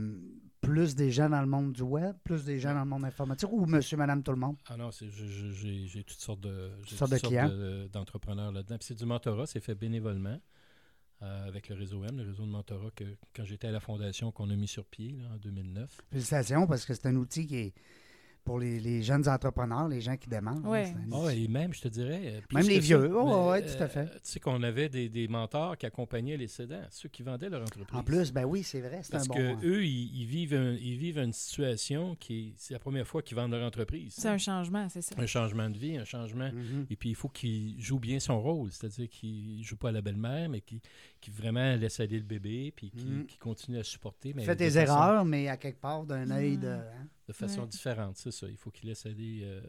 plus 0.62 0.96
des 0.96 1.12
gens 1.12 1.30
dans 1.30 1.42
le 1.42 1.48
monde 1.48 1.74
du 1.74 1.82
web, 1.82 2.16
plus 2.24 2.46
des 2.46 2.60
gens 2.60 2.74
dans 2.74 2.82
le 2.82 2.86
monde 2.90 3.06
informatique 3.06 3.50
ou 3.52 3.66
monsieur, 3.66 3.98
madame, 3.98 4.22
tout 4.24 4.32
le 4.32 4.38
monde? 4.38 4.56
Ah 4.68 4.78
non, 4.78 4.92
c'est- 4.92 5.10
je- 5.10 5.26
je- 5.26 5.86
j'ai 5.88 6.04
toutes 6.04 6.20
sortes 6.20 6.42
de 6.42 6.70
j'ai 6.86 6.96
sortes 6.96 7.12
de 7.12 7.18
clients. 7.18 7.50
de- 7.50 7.90
d'entrepreneurs 7.92 8.52
là-dedans. 8.52 8.78
Puis 8.78 8.86
c'est 8.88 8.96
du 8.98 9.06
mentorat, 9.06 9.48
c'est 9.48 9.60
fait 9.60 9.76
bénévolement 9.76 10.40
euh, 11.24 11.48
avec 11.48 11.70
le 11.70 11.76
réseau 11.76 12.04
M, 12.04 12.18
le 12.18 12.24
réseau 12.30 12.44
de 12.46 12.50
mentorat 12.52 12.90
que 12.96 13.04
quand 13.36 13.44
j'étais 13.46 13.68
à 13.68 13.72
la 13.72 13.80
fondation 13.80 14.32
qu'on 14.32 14.50
a 14.50 14.56
mis 14.56 14.68
sur 14.68 14.86
pied 14.86 15.18
là, 15.20 15.30
en 15.34 15.38
2009. 15.38 16.02
Félicitations 16.12 16.66
parce 16.68 16.86
que 16.86 16.94
c'est 16.96 17.06
un 17.08 17.16
outil 17.16 17.46
qui 17.48 17.58
est 17.58 17.74
pour 18.44 18.60
les, 18.60 18.80
les 18.80 19.04
jeunes 19.04 19.28
entrepreneurs, 19.30 19.88
les 19.88 20.02
gens 20.02 20.18
qui 20.18 20.30
demandent. 20.30 20.66
hein, 20.66 20.72
un 20.72 21.12
Ah, 21.14 21.18
outil. 21.26 21.44
et 21.46 21.48
même, 21.48 21.74
je 21.74 21.82
te 21.82 21.88
dirais. 21.88 22.22
euh, 22.26 22.42
Même 22.54 22.68
les 22.68 22.80
vieux. 22.80 23.12
Oh, 23.16 23.50
ouais, 23.52 23.64
tout 23.66 23.82
à 23.84 23.88
fait. 23.88 24.00
euh, 24.00 24.06
tu 24.16 24.20
sais 24.24 24.40
qu'on 24.40 24.62
avait 24.64 24.90
des, 24.90 25.10
des 25.10 25.28
mentors 25.28 25.78
qui 25.78 25.86
accompagnaient 25.86 26.38
les 26.38 26.48
cédants, 26.48 26.82
ceux 26.90 27.10
qui 27.10 27.22
vendaient 27.24 27.50
leur 27.50 27.62
entreprise. 27.62 28.00
En 28.00 28.04
plus, 28.04 28.32
ben 28.34 28.46
oui, 28.46 28.64
c'est 28.64 28.82
vrai, 28.82 29.02
c'est 29.04 29.14
un 29.14 29.18
Parce 29.18 29.28
bon. 29.28 29.36
que 29.36 29.42
hein. 29.54 29.60
eux, 29.64 29.86
ils, 29.86 30.22
ils 30.22 30.26
vivent 30.26 30.54
un- 30.56 30.74
ils 30.74 30.98
vivent 30.98 31.20
une 31.20 31.34
situation 31.34 32.16
qui 32.16 32.40
est, 32.50 32.54
c'est 32.58 32.74
la 32.74 32.80
première 32.80 33.08
fois 33.08 33.22
qu'ils 33.22 33.38
vendent 33.38 33.52
leur 33.52 33.66
entreprise. 33.66 34.14
C'est 34.18 34.28
un 34.30 34.38
changement, 34.38 34.88
c'est 34.90 35.02
ça. 35.02 35.16
un 35.18 35.26
changement 35.28 35.70
de 35.70 35.78
vie, 35.78 35.98
un 35.98 36.06
changement. 36.06 36.52
Mhm. 36.52 36.88
Et 36.90 36.96
puis, 36.96 37.10
il 37.10 37.16
faut 37.16 37.30
qu'il 37.30 37.80
joue 37.82 38.00
bien 38.00 38.20
son 38.20 38.42
rôle, 38.42 38.72
c'est-à-dire 38.72 39.08
qu'il 39.10 39.60
ne 39.60 39.64
joue 39.64 39.78
pas 39.78 39.90
à 39.90 39.92
la 39.92 40.02
belle-mère, 40.02 40.50
mais 40.50 40.62
qu'il 40.62 40.80
qu'il 41.22 41.34
vraiment 41.34 41.76
laisse 41.76 42.00
aller 42.02 42.18
le 42.18 42.26
bébé, 42.26 42.74
puis 42.76 42.92
Mhm. 42.94 43.26
qu'il 43.28 43.40
continue 43.40 43.78
à 43.80 43.84
supporter. 43.84 44.34
Mais 44.34 44.44
Fais 44.44 44.56
de 44.56 44.60
tes 44.60 44.72
façon- 44.72 44.82
erreurs, 44.94 45.24
mais 45.26 45.48
à 45.48 45.56
quelque 45.56 45.80
part 45.80 46.04
d'un 46.06 46.30
œil 46.32 46.58
de. 46.58 46.68
Mhm. 46.68 46.74
hein. 46.74 47.08
De 47.28 47.34
façon 47.34 47.62
Ouais. 47.62 47.68
différente, 47.68 48.18
c'est 48.18 48.32
ça. 48.32 48.48
Il 48.50 48.58
faut 48.58 48.72
qu'il 48.72 48.90
laisse 48.90 49.06
aller. 49.06 49.42
euh, 49.44 49.62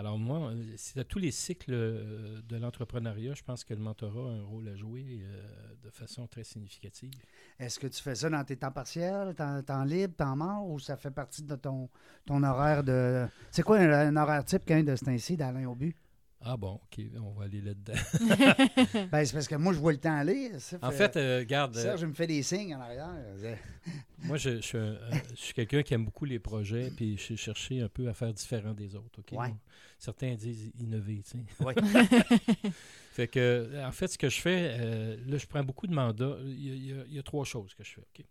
Alors, 0.00 0.16
moi, 0.16 0.52
euh, 0.52 0.62
c'est 0.76 1.00
à 1.00 1.02
tous 1.04 1.18
les 1.18 1.32
cycles 1.32 1.72
euh, 1.72 2.40
de 2.42 2.56
l'entrepreneuriat, 2.56 3.34
je 3.34 3.42
pense 3.42 3.64
que 3.64 3.74
le 3.74 3.80
mentorat 3.80 4.30
a 4.30 4.32
un 4.32 4.44
rôle 4.44 4.68
à 4.68 4.76
jouer 4.76 5.22
euh, 5.24 5.42
de 5.82 5.90
façon 5.90 6.28
très 6.28 6.44
significative. 6.44 7.10
Est-ce 7.58 7.80
que 7.80 7.88
tu 7.88 8.00
fais 8.00 8.14
ça 8.14 8.30
dans 8.30 8.44
tes 8.44 8.56
temps 8.56 8.70
partiels, 8.70 9.34
temps, 9.34 9.60
temps 9.60 9.82
libre, 9.82 10.14
temps 10.14 10.36
mort, 10.36 10.68
ou 10.68 10.78
ça 10.78 10.96
fait 10.96 11.10
partie 11.10 11.42
de 11.42 11.56
ton, 11.56 11.88
ton 12.26 12.44
horaire 12.44 12.84
de. 12.84 13.26
C'est 13.50 13.62
quoi 13.64 13.78
un, 13.78 13.90
un 13.90 14.22
horaire 14.22 14.44
type 14.44 14.62
quand 14.68 14.76
même 14.76 14.84
de 14.86 14.94
ce 14.94 15.04
temps-ci 15.04 15.36
d'Alain 15.36 15.64
Aubu? 15.66 15.96
Ah 16.40 16.56
bon, 16.56 16.74
OK, 16.74 17.00
on 17.20 17.32
va 17.32 17.44
aller 17.46 17.60
là-dedans. 17.60 17.94
Ben, 19.10 19.24
c'est 19.24 19.32
parce 19.32 19.48
que 19.48 19.56
moi, 19.56 19.72
je 19.72 19.78
vois 19.80 19.90
le 19.92 19.98
temps 19.98 20.14
aller. 20.16 20.56
ça 20.60 20.78
En 20.82 20.90
fait- 20.92 21.12
fait, 21.12 21.16
euh, 21.18 21.38
regarde, 21.40 21.76
euh, 21.76 21.82
Serge 21.82 22.04
me 22.04 22.12
fait 22.14 22.28
des 22.28 22.42
signes 22.44 22.74
en 22.76 22.80
arrière. 22.80 23.10
Moi, 24.24 24.36
je, 24.36 24.56
je 24.56 24.60
suis, 24.60 24.78
euh, 24.78 24.96
je 25.30 25.36
suis 25.36 25.54
quelqu'un 25.54 25.82
qui 25.82 25.94
aime 25.94 26.04
beaucoup 26.04 26.24
les 26.24 26.38
projets, 26.38 26.90
puis 26.96 27.16
je 27.18 27.34
cherché 27.34 27.80
un 27.80 27.88
peu 27.88 28.08
à 28.08 28.14
faire 28.14 28.32
différent 28.32 28.72
des 28.72 28.94
autres. 28.94 29.18
ok? 29.20 29.38
Ouais. 29.38 29.52
Certains 29.98 30.34
disent 30.36 30.70
innover, 30.80 31.22
tu 31.28 31.38
sais. 31.38 31.64
Ouais. 31.64 31.74
fait 33.12 33.28
que, 33.28 33.84
en 33.84 33.92
fait, 33.92 34.08
ce 34.08 34.18
que 34.18 34.28
je 34.28 34.40
fais, 34.40 34.76
euh, 34.80 35.16
là, 35.26 35.38
je 35.38 35.46
prends 35.46 35.64
beaucoup 35.64 35.86
de 35.88 35.94
mandats. 35.94 36.36
Il 36.44 36.64
y 36.66 36.70
a, 36.70 36.74
il 36.74 36.86
y 36.86 36.92
a- 36.92 37.04
il 37.08 37.14
y 37.14 37.18
a 37.18 37.22
trois 37.22 37.44
choses 37.44 37.74
que 37.74 37.82
je 37.84 37.90
fais. 37.94 38.00
ok? 38.00 38.24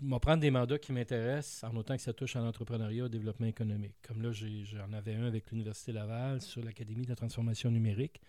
Je 0.00 0.08
vais 0.08 0.18
prendre 0.18 0.40
des 0.40 0.50
mandats 0.50 0.78
qui 0.78 0.92
m'intéressent, 0.92 1.64
en 1.64 1.76
autant 1.76 1.96
que 1.96 2.02
ça 2.02 2.12
touche 2.12 2.36
à 2.36 2.40
l'entrepreneuriat, 2.40 3.04
au 3.04 3.08
développement 3.08 3.46
économique. 3.46 3.94
Comme 4.02 4.22
là, 4.22 4.32
j'en 4.32 4.92
avais 4.92 5.14
un 5.14 5.26
avec 5.26 5.50
l'Université 5.50 5.92
Laval 5.92 6.40
sur 6.40 6.62
l'Académie 6.62 7.04
de 7.04 7.10
la 7.10 7.16
transformation 7.16 7.70
numérique. 7.70 8.20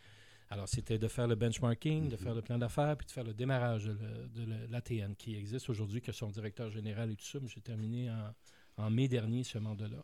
Alors, 0.50 0.68
c'était 0.68 1.00
de 1.00 1.08
faire 1.08 1.28
le 1.28 1.36
benchmarking, 1.36 2.10
de 2.10 2.18
faire 2.18 2.36
le 2.36 2.42
plan 2.42 2.58
d'affaires, 2.58 2.96
puis 2.98 3.08
de 3.08 3.12
faire 3.12 3.24
le 3.24 3.34
démarrage 3.34 3.86
de, 3.86 4.70
l'ATN, 4.70 5.16
qui 5.16 5.36
existe 5.36 5.70
aujourd'hui, 5.70 6.02
que 6.02 6.12
son 6.12 6.30
directeur 6.30 6.70
général 6.70 7.12
et 7.12 7.16
tout 7.16 7.26
ça. 7.26 7.40
Mais 7.42 7.48
j'ai 7.48 7.62
terminé 7.62 8.12
en, 8.12 8.84
en 8.84 8.90
mai 8.90 9.08
dernier 9.08 9.44
ce 9.44 9.58
mandat-là. 9.58 10.04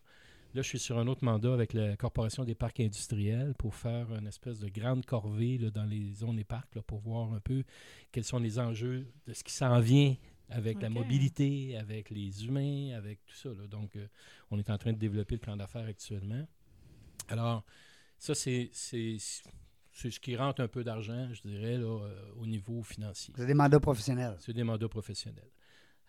Là, 0.54 0.62
je 0.62 0.68
suis 0.68 0.80
sur 0.80 0.98
un 0.98 1.08
autre 1.08 1.24
mandat 1.24 1.54
avec 1.54 1.72
la 1.72 1.96
Corporation 1.96 2.44
des 2.44 2.56
parcs 2.56 2.82
industriels 2.82 3.54
pour 3.58 3.74
faire 3.74 4.14
une 4.14 4.28
espèce 4.28 4.60
de 4.60 4.68
grande 4.68 5.06
corvée 5.06 5.58
là, 5.58 5.70
dans 5.70 5.86
les 5.86 6.12
zones 6.12 6.40
et 6.40 6.44
parcs 6.44 6.76
là, 6.76 6.82
pour 6.82 7.00
voir 7.00 7.32
un 7.32 7.40
peu 7.40 7.64
quels 8.12 8.26
sont 8.26 8.40
les 8.40 8.60
enjeux 8.60 9.08
de 9.28 9.34
ce 9.34 9.46
qui 9.46 9.54
s'en 9.54 9.80
vient 9.80 10.16
avec 10.52 10.82
la 10.82 10.90
mobilité, 10.90 11.78
avec 11.78 12.10
les 12.10 12.46
humains, 12.46 12.96
avec 12.96 13.26
tout 13.26 13.36
ça. 13.36 13.50
là. 13.50 13.68
Donc, 13.68 13.96
euh, 13.96 14.08
on 14.52 14.60
est 14.60 14.70
en 14.70 14.78
train 14.78 14.94
de 14.94 14.98
développer 14.98 15.36
le 15.36 15.42
plan 15.42 15.56
d'affaires 15.58 15.86
actuellement. 15.88 16.46
Alors, 17.30 17.64
ça, 18.18 18.36
c'est, 18.36 18.70
ce 18.74 20.20
qui 20.20 20.36
rentre 20.36 20.62
un 20.62 20.68
peu 20.68 20.84
d'argent, 20.84 21.30
je 21.34 21.42
dirais, 21.42 21.78
là, 21.78 21.86
euh, 21.86 22.32
au 22.38 22.46
niveau 22.46 22.84
financier. 22.84 23.34
C'est 23.38 23.46
des 23.46 23.54
mandats 23.54 23.80
professionnels. 23.80 24.36
C'est 24.40 24.54
des 24.54 24.64
mandats 24.64 24.90
professionnels. 24.90 25.50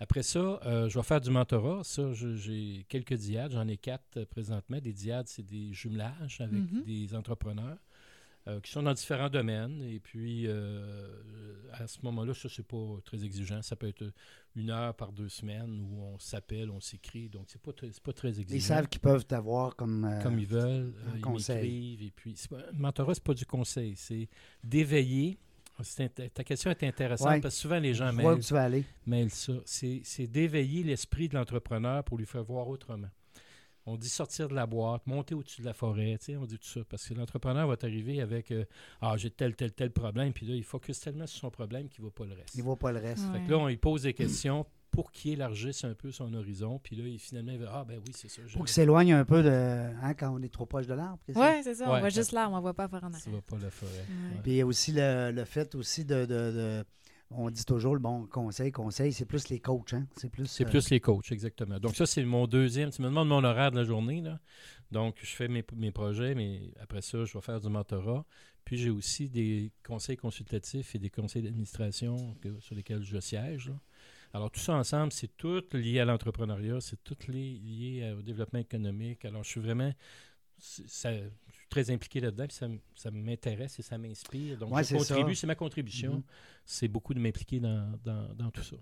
Après 0.00 0.22
ça, 0.24 0.59
euh, 0.66 0.88
je 0.88 0.98
vais 0.98 1.05
faire 1.05 1.20
du 1.20 1.31
mentorat. 1.31 1.85
Ça, 1.85 2.12
j'ai 2.12 2.85
quelques 2.88 3.14
diades. 3.14 3.52
J'en 3.52 3.68
ai 3.68 3.76
quatre 3.76 4.24
présentement. 4.24 4.78
Des 4.81 4.92
diades, 4.92 5.28
c'est 5.28 5.44
des 5.46 5.72
jumelages 5.72 6.40
avec 6.40 6.72
Mhm. 6.72 6.83
des 6.85 7.14
entrepreneurs 7.14 7.78
euh, 8.48 8.61
qui 8.61 8.72
sont 8.72 8.83
dans 8.83 8.92
différents 8.92 9.28
domaines. 9.31 9.83
Et 9.83 10.00
puis, 10.00 10.46
euh, 10.46 11.07
à 11.72 11.87
ce 11.87 11.98
moment-là, 12.02 12.35
ça, 12.35 12.48
c'est 12.48 12.66
pas 12.66 12.96
très 13.05 13.24
exigeant. 13.24 13.62
Ça 13.62 13.76
peut 13.76 13.88
être 13.88 14.05
une 14.57 14.70
heure 14.70 14.94
par 14.94 15.12
deux 15.12 15.28
semaines 15.28 15.81
où 15.81 16.02
on 16.02 16.18
s'appelle, 16.18 16.70
on 16.70 16.81
s'écrit. 16.81 17.28
Donc, 17.28 17.44
c'est 17.48 17.61
pas, 17.62 17.72
pas 18.02 18.12
très 18.12 18.28
exigeant. 18.40 18.55
Ils 18.57 18.62
savent 18.62 18.88
qu'ils 18.88 19.00
peuvent 19.00 19.24
t'avoir 19.26 19.76
comme. 19.76 20.05
euh, 20.05 20.22
Comme 20.22 20.38
ils 20.38 20.46
veulent. 20.46 20.92
un 21.07 21.11
euh, 21.11 21.16
ils 21.16 21.20
conseil. 21.20 21.57
m'écrivent. 21.62 22.02
Et 22.02 22.11
puis, 22.11 22.37
mentorat, 22.72 23.14
c'est 23.14 23.22
pas 23.24 23.35
du 23.35 23.46
conseil. 23.46 23.94
C'est 23.96 24.28
d'éveiller. 24.64 25.38
Ta 26.35 26.44
question 26.44 26.70
est 26.70 26.83
intéressante 26.85 27.28
Ouais. 27.28 27.40
parce 27.40 27.55
que 27.57 27.61
souvent 27.61 27.78
les 27.81 27.94
gens 27.94 28.12
mêlent, 28.12 28.38
tu 28.40 28.52
vas 28.52 28.64
aller. 28.64 28.85
mêlent 29.07 29.31
ça. 29.31 29.55
C'est 29.64 30.26
d'éveiller 30.28 30.83
l'esprit 30.85 31.28
de 31.28 31.35
l'entrepreneur 31.35 32.05
pour 32.05 32.18
lui 32.18 32.26
faire 32.26 32.44
voir 32.44 32.68
autrement. 32.68 33.09
On 33.87 33.97
dit 33.97 34.09
sortir 34.09 34.49
de 34.49 34.55
la 34.55 34.66
boîte, 34.66 35.07
monter 35.07 35.35
au-dessus 35.35 35.61
de 35.61 35.66
la 35.66 35.73
forêt, 35.75 36.16
on 36.40 36.45
dit 36.47 36.59
tout 36.59 36.68
ça. 36.68 36.81
Parce 36.88 37.09
que 37.09 37.14
l'entrepreneur 37.14 37.66
va 37.66 37.77
t'arriver 37.77 38.21
avec 38.21 38.51
euh, 38.53 38.64
Ah, 39.01 39.16
j'ai 39.16 39.31
tel, 39.31 39.57
tel, 39.57 39.73
tel 39.73 39.90
problème, 39.90 40.33
puis 40.33 40.47
là, 40.47 40.55
il 40.55 40.62
focus 40.64 41.01
tellement 41.01 41.27
sur 41.27 41.40
son 41.40 41.51
problème 41.51 41.88
qu'il 41.88 42.05
ne 42.05 42.09
voit 42.11 42.14
pas 42.14 42.25
le 42.33 42.35
reste. 42.40 42.55
Il 42.55 42.59
ne 42.59 42.64
voit 42.64 42.77
pas 42.77 42.92
le 42.92 43.01
reste. 43.01 43.25
Ouais. 43.33 43.40
Fait 43.40 43.47
que 43.47 43.51
là, 43.51 43.59
on 43.59 43.66
lui 43.66 43.77
pose 43.77 44.03
des 44.03 44.14
questions 44.14 44.64
pour 44.92 45.11
qu'il 45.11 45.33
élargisse 45.33 45.85
un 45.85 45.95
peu 45.95 46.12
son 46.12 46.33
horizon, 46.35 46.79
puis 46.79 46.95
là, 46.97 47.05
il, 47.09 47.18
finalement, 47.18 47.53
il 47.53 47.66
Ah, 47.73 47.83
ben 47.88 47.99
oui, 48.07 48.12
c'est 48.14 48.29
ça. 48.29 48.42
Pour 48.53 48.66
qu'il 48.66 48.68
s'éloigne 48.75 49.14
un 49.14 49.25
peu 49.25 49.42
de. 49.42 49.49
Hein, 49.51 50.14
quand 50.14 50.31
on 50.33 50.42
est 50.42 50.53
trop 50.53 50.66
proche 50.66 50.87
de 50.87 50.95
l'arbre. 50.95 51.18
Oui, 51.29 51.35
c'est 51.64 51.75
ça. 51.75 51.88
Ouais. 51.90 51.97
On 51.97 52.01
voit 52.01 52.09
juste 52.11 52.33
là, 52.33 52.49
on 52.51 52.57
ne 52.57 52.61
voit 52.61 52.75
pas 52.75 52.88
faire 52.88 53.03
en 53.03 53.11
Ça 53.11 53.16
arrière. 53.16 53.35
va 53.35 53.40
pas 53.40 53.62
la 53.64 53.71
forêt. 53.71 53.90
Ouais. 53.92 54.35
Ouais. 54.37 54.40
Puis 54.42 54.53
il 54.53 54.57
y 54.59 54.61
a 54.61 54.66
aussi 54.66 54.92
le, 54.92 55.33
le 55.35 55.45
fait 55.47 55.75
aussi 55.75 56.05
de, 56.05 56.21
de- 56.27 56.27
de- 56.27 56.85
On 57.37 57.51
dit 57.51 57.64
toujours 57.64 57.95
le 57.95 58.01
bon 58.01 58.27
conseil, 58.27 58.71
conseil, 58.73 59.12
c'est 59.12 59.25
plus 59.25 59.49
les 59.49 59.61
coachs, 59.61 59.92
hein? 59.95 60.07
C'est 60.16 60.29
plus. 60.31 60.47
C'est 60.47 60.66
euh, 60.66 60.71
plus 60.71 60.90
les 60.90 61.01
coachs, 61.01 61.31
exactement. 61.33 61.79
Donc, 61.79 61.95
ça, 61.97 62.07
c'est 62.07 62.25
mon 62.25 62.47
deuxième. 62.47 62.90
Tu 62.90 63.03
me 63.03 63.09
demandes 63.09 63.29
mon 63.29 63.42
horaire 63.45 63.71
de 63.71 63.77
la 63.77 63.85
journée, 63.85 64.21
là. 64.21 64.38
Donc, 64.90 65.16
je 65.23 65.35
fais 65.35 65.49
mes, 65.49 65.64
mes 65.75 65.90
projets, 65.90 66.35
mais 66.35 66.73
après 66.81 67.01
ça, 67.03 67.25
je 67.25 67.33
vais 67.33 67.40
faire 67.40 67.61
du 67.61 67.68
mentorat. 67.68 68.25
Puis, 68.64 68.77
j'ai 68.77 68.90
aussi 68.90 69.29
des 69.29 69.73
conseils 69.87 70.16
consultatifs 70.16 70.95
et 70.95 70.99
des 70.99 71.11
conseils 71.11 71.42
d'administration 71.42 72.37
sur 72.61 72.75
lesquels 72.75 73.03
je 73.03 73.18
siège. 73.18 73.68
là. 73.68 73.75
Alors, 74.35 74.51
tout 74.51 74.61
ça 74.61 74.75
ensemble, 74.75 75.12
c'est 75.12 75.37
tout 75.37 75.62
lié 75.73 76.01
à 76.01 76.05
l'entrepreneuriat, 76.05 76.81
c'est 76.81 77.03
tout 77.05 77.16
li- 77.29 77.59
lié 77.61 78.14
au 78.18 78.23
développement 78.23 78.61
économique. 78.61 79.25
Alors, 79.25 79.42
je 79.45 79.49
suis 79.51 79.61
vraiment. 79.61 79.92
ça- 80.59 81.11
très 81.72 81.90
impliqué 81.90 82.20
là-dedans, 82.20 82.46
puis 82.46 82.56
ça, 82.56 82.66
ça 82.94 83.11
m'intéresse 83.11 83.78
et 83.78 83.82
ça 83.82 83.96
m'inspire. 83.98 84.58
Donc, 84.58 84.72
Ouais, 84.72 84.85
je 84.85 84.96
contribue, 84.96 85.35
c'est 85.35 85.46
ma 85.46 85.54
contribution. 85.54 86.14
Mhm. 86.16 86.22
C'est 86.64 86.88
beaucoup 86.88 87.14
de 87.14 87.18
m'impliquer 87.20 87.58
dans, 87.61 87.98
dans- 88.04 88.35
dans 88.35 88.50
tout 88.50 88.62
ça. 88.62 88.76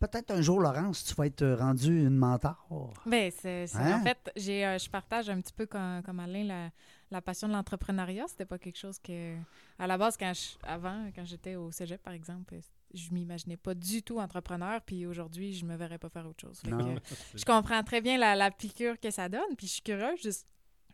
Peut-être 0.00 0.30
un 0.30 0.40
jour, 0.40 0.60
Laurence, 0.60 1.02
tu 1.04 1.14
vas 1.14 1.26
être 1.26 1.44
rendu 1.58 1.88
une 2.06 2.16
mentor. 2.16 2.94
Ben, 3.04 3.32
c'est, 3.36 3.66
c'est- 3.66 3.76
Hein? 3.78 4.00
En 4.00 4.04
fait, 4.04 4.30
j'ai, 4.36 4.64
euh, 4.64 4.78
je 4.78 4.88
partage 4.88 5.28
un 5.28 5.40
petit 5.40 5.52
peu 5.52 5.66
comme, 5.66 6.02
comme 6.04 6.20
Alain 6.20 6.44
la, 6.44 6.70
la 7.10 7.20
passion 7.20 7.48
de 7.48 7.52
l'entrepreneuriat. 7.52 8.26
C'était 8.28 8.44
pas 8.44 8.58
quelque 8.58 8.78
chose 8.78 9.00
que. 9.00 9.36
À 9.76 9.88
la 9.88 9.98
base, 9.98 10.16
quand 10.16 10.32
je- 10.32 10.56
avant, 10.62 11.10
quand 11.16 11.24
j'étais 11.24 11.56
au 11.56 11.72
cégep, 11.72 12.00
par 12.00 12.12
exemple, 12.14 12.54
je 12.94 13.10
m'imaginais 13.10 13.56
pas 13.56 13.74
du 13.74 14.02
tout 14.04 14.20
entrepreneur. 14.20 14.80
Puis 14.82 15.04
aujourd'hui, 15.04 15.52
je 15.52 15.64
me 15.64 15.74
verrais 15.74 15.98
pas 15.98 16.08
faire 16.08 16.26
autre 16.28 16.42
chose. 16.42 16.60
Que 16.60 16.70
je 17.34 17.44
comprends 17.44 17.82
très 17.82 18.00
bien 18.00 18.18
la, 18.18 18.36
la 18.36 18.52
piqûre 18.52 19.00
que 19.00 19.10
ça 19.10 19.28
donne. 19.28 19.56
Puis 19.56 19.66
je 19.66 19.72
suis 19.72 19.82
curieuse, 19.82 20.22
juste- 20.22 20.46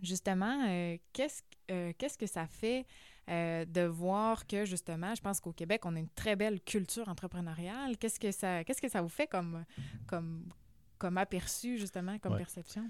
justement, 0.04 0.66
euh, 0.68 0.96
qu'est-ce, 1.12 1.42
euh, 1.70 1.92
qu'est-ce 1.98 2.18
que 2.18 2.26
ça 2.26 2.46
fait 2.46 2.86
euh, 3.30 3.64
de 3.64 3.82
voir 3.82 4.46
que, 4.46 4.64
justement, 4.64 5.14
je 5.14 5.20
pense 5.22 5.40
qu'au 5.40 5.52
Québec, 5.52 5.82
on 5.86 5.96
a 5.96 5.98
une 5.98 6.10
très 6.10 6.36
belle 6.36 6.60
culture 6.60 7.08
entrepreneuriale. 7.08 7.96
Qu'est-ce 7.96 8.20
que 8.20 8.30
ça, 8.32 8.64
qu'est-ce 8.64 8.82
que 8.82 8.88
ça 8.90 9.00
vous 9.02 9.08
fait 9.08 9.26
comme, 9.26 9.64
comme, 10.06 10.44
comme 10.98 11.16
aperçu, 11.18 11.78
justement, 11.78 12.18
comme 12.18 12.32
Ouais. 12.32 12.38
perception? 12.38 12.88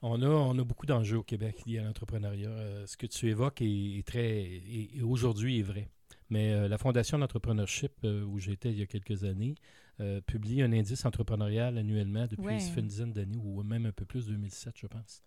On 0.00 0.22
a, 0.22 0.28
on 0.28 0.56
a 0.56 0.62
beaucoup 0.64 0.86
d'enjeux 0.86 1.16
au 1.18 1.22
Québec 1.24 1.64
liés 1.66 1.78
à 1.78 1.82
l'entrepreneuriat. 1.82 2.86
Ce 2.86 2.96
que 2.96 3.06
tu 3.06 3.26
évoques 3.28 3.60
est, 3.62 3.98
est 3.98 4.06
très 4.06 4.42
est- 4.42 5.02
aujourd'hui 5.02 5.58
est 5.58 5.62
vrai. 5.62 5.88
Mais 6.30 6.52
euh, 6.52 6.68
la 6.68 6.78
Fondation 6.78 7.18
d'entrepreneurship, 7.18 7.92
euh, 8.04 8.22
où 8.22 8.38
j'étais 8.38 8.70
il 8.70 8.78
y 8.78 8.82
a 8.82 8.86
quelques 8.86 9.24
années, 9.24 9.56
euh, 9.98 10.20
publie 10.20 10.62
un 10.62 10.72
indice 10.72 11.04
entrepreneurial 11.04 11.76
annuellement 11.78 12.26
depuis 12.28 12.44
Ouais. 12.46 12.58
une 12.76 12.86
dizaine 12.86 13.12
d'années, 13.12 13.38
ou 13.42 13.60
même 13.64 13.86
un 13.86 13.92
peu 13.92 14.04
plus, 14.04 14.26
2007, 14.26 14.74
je 14.78 14.86
pense. 14.86 15.22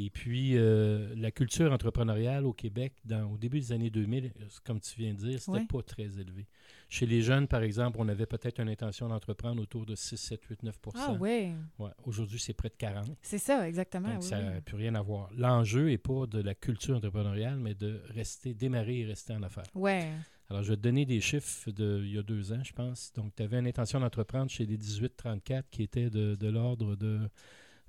Et 0.00 0.10
puis, 0.10 0.52
euh, 0.56 1.12
la 1.16 1.32
culture 1.32 1.72
entrepreneuriale 1.72 2.46
au 2.46 2.52
Québec, 2.52 2.92
dans, 3.04 3.32
au 3.32 3.36
début 3.36 3.58
des 3.58 3.72
années 3.72 3.90
2000, 3.90 4.26
euh, 4.26 4.44
comme 4.64 4.78
tu 4.80 4.94
viens 4.96 5.12
de 5.12 5.18
dire, 5.18 5.40
c'était 5.40 5.58
Ouais. 5.58 5.66
pas 5.66 5.82
très 5.82 6.04
élevé. 6.20 6.46
Chez 6.88 7.04
les 7.04 7.20
jeunes, 7.20 7.48
par 7.48 7.62
exemple, 7.62 7.96
on 8.00 8.08
avait 8.08 8.24
peut-être 8.26 8.60
une 8.60 8.68
intention 8.68 9.08
d'entreprendre 9.08 9.60
autour 9.60 9.84
de 9.86 9.96
6, 9.96 10.16
7, 10.16 10.44
8, 10.44 10.62
9% 10.62 10.92
Ah 10.94 11.16
oui, 11.18 11.48
Ouais. 11.80 11.90
Aujourd'hui, 12.04 12.38
c'est 12.38 12.52
près 12.54 12.68
de 12.68 12.76
40 12.78 13.10
c'est 13.22 13.38
ça, 13.38 13.66
exactement. 13.68 14.08
donc, 14.08 14.22
oui, 14.22 14.28
ça 14.28 14.38
oui. 14.38 14.44
n'a 14.44 14.60
plus 14.60 14.76
rien 14.76 14.94
à 14.94 15.02
voir. 15.02 15.30
L'enjeu 15.36 15.86
n'est 15.86 15.98
pas 15.98 16.26
de 16.26 16.40
la 16.40 16.54
culture 16.54 16.96
entrepreneuriale, 16.96 17.58
mais 17.58 17.74
de 17.74 18.00
rester, 18.10 18.54
démarrer 18.54 19.00
et 19.00 19.04
rester 19.04 19.32
en 19.32 19.42
affaires. 19.42 19.64
Ouais. 19.74 20.08
Alors, 20.48 20.62
je 20.62 20.70
vais 20.70 20.76
te 20.76 20.82
donner 20.82 21.04
des 21.06 21.20
chiffres 21.20 21.72
de 21.72 22.00
il 22.04 22.14
y 22.14 22.18
a 22.18 22.22
deux 22.22 22.52
ans, 22.52 22.62
je 22.62 22.72
pense. 22.72 23.12
Donc, 23.14 23.34
tu 23.34 23.42
avais 23.42 23.58
une 23.58 23.66
intention 23.66 23.98
d'entreprendre 24.00 24.48
chez 24.50 24.64
les 24.64 24.78
18-34 24.78 25.64
qui 25.72 25.82
était 25.82 26.08
de, 26.08 26.36
de 26.36 26.48
l'ordre 26.48 26.94
de, 26.96 27.18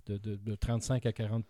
de, 0.08 0.17
de- 0.17 0.36
de 0.36 0.56
35 0.56 1.06
à 1.06 1.13
40 1.13 1.45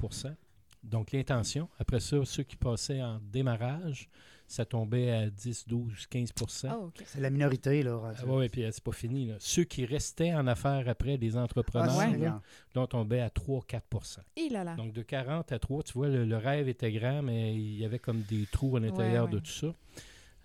Donc, 0.84 1.12
l'intention. 1.12 1.68
Après 1.80 2.00
ça, 2.00 2.18
ceux 2.26 2.44
qui 2.44 2.56
passaient 2.56 3.02
en 3.02 3.20
démarrage, 3.20 4.10
ça 4.48 4.66
tombait 4.66 5.12
à 5.12 5.30
10, 5.30 5.68
12, 5.68 6.08
15 6.08 6.30
Ah, 6.68 6.78
OK. 6.80 7.04
C'est 7.06 7.20
la 7.22 7.30
minorité, 7.30 7.84
là. 7.84 8.02
Ah 8.18 8.26
ouais, 8.26 8.36
ouais, 8.38 8.50
puis 8.50 8.64
euh, 8.64 8.70
c'est 8.72 8.84
pas 8.84 8.92
fini. 8.94 9.28
là. 9.28 9.36
Ceux 9.40 9.64
qui 9.64 9.86
restaient 9.86 10.34
en 10.34 10.48
affaires 10.48 10.88
après, 10.88 11.18
les 11.18 11.38
Ah, 11.38 11.44
entrepreneurs, 11.44 11.96
là, 12.18 12.42
on 12.76 12.88
tombait 12.88 13.20
à 13.20 13.30
3-4 13.30 14.20
Et 14.38 14.50
là 14.50 14.64
là. 14.64 14.76
Donc, 14.76 14.94
de 14.94 15.04
40 15.04 15.52
à 15.52 15.60
3, 15.60 15.84
tu 15.84 15.94
vois, 15.94 16.08
le, 16.08 16.26
le 16.26 16.38
rêve 16.38 16.68
était 16.68 16.92
grand, 16.92 17.22
mais 17.22 17.54
il 17.56 17.78
y 17.78 17.86
avait 17.86 18.00
comme 18.00 18.22
des 18.22 18.46
trous 18.52 18.76
à 18.78 18.80
l'intérieur 18.80 19.26
Ouais, 19.26 19.32
de 19.34 19.40
tout 19.40 19.52
ça. 19.52 19.74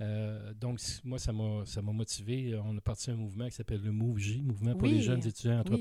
Euh, 0.00 0.52
donc, 0.54 0.80
moi, 1.04 1.18
ça 1.18 1.32
m'a 1.32 1.64
ça 1.64 1.80
m'a 1.80 1.92
motivé. 1.92 2.60
On 2.64 2.76
a 2.76 2.80
parti 2.80 3.10
un 3.10 3.16
mouvement 3.16 3.46
qui 3.46 3.52
s'appelle 3.52 3.80
le 3.82 3.92
MOVJ, 3.92 4.38
Mouvement 4.42 4.72
pour 4.72 4.82
Oui, 4.82 4.94
les 4.96 5.00
jeunes 5.02 5.24
étudiants 5.26 5.62
oui. 5.64 5.80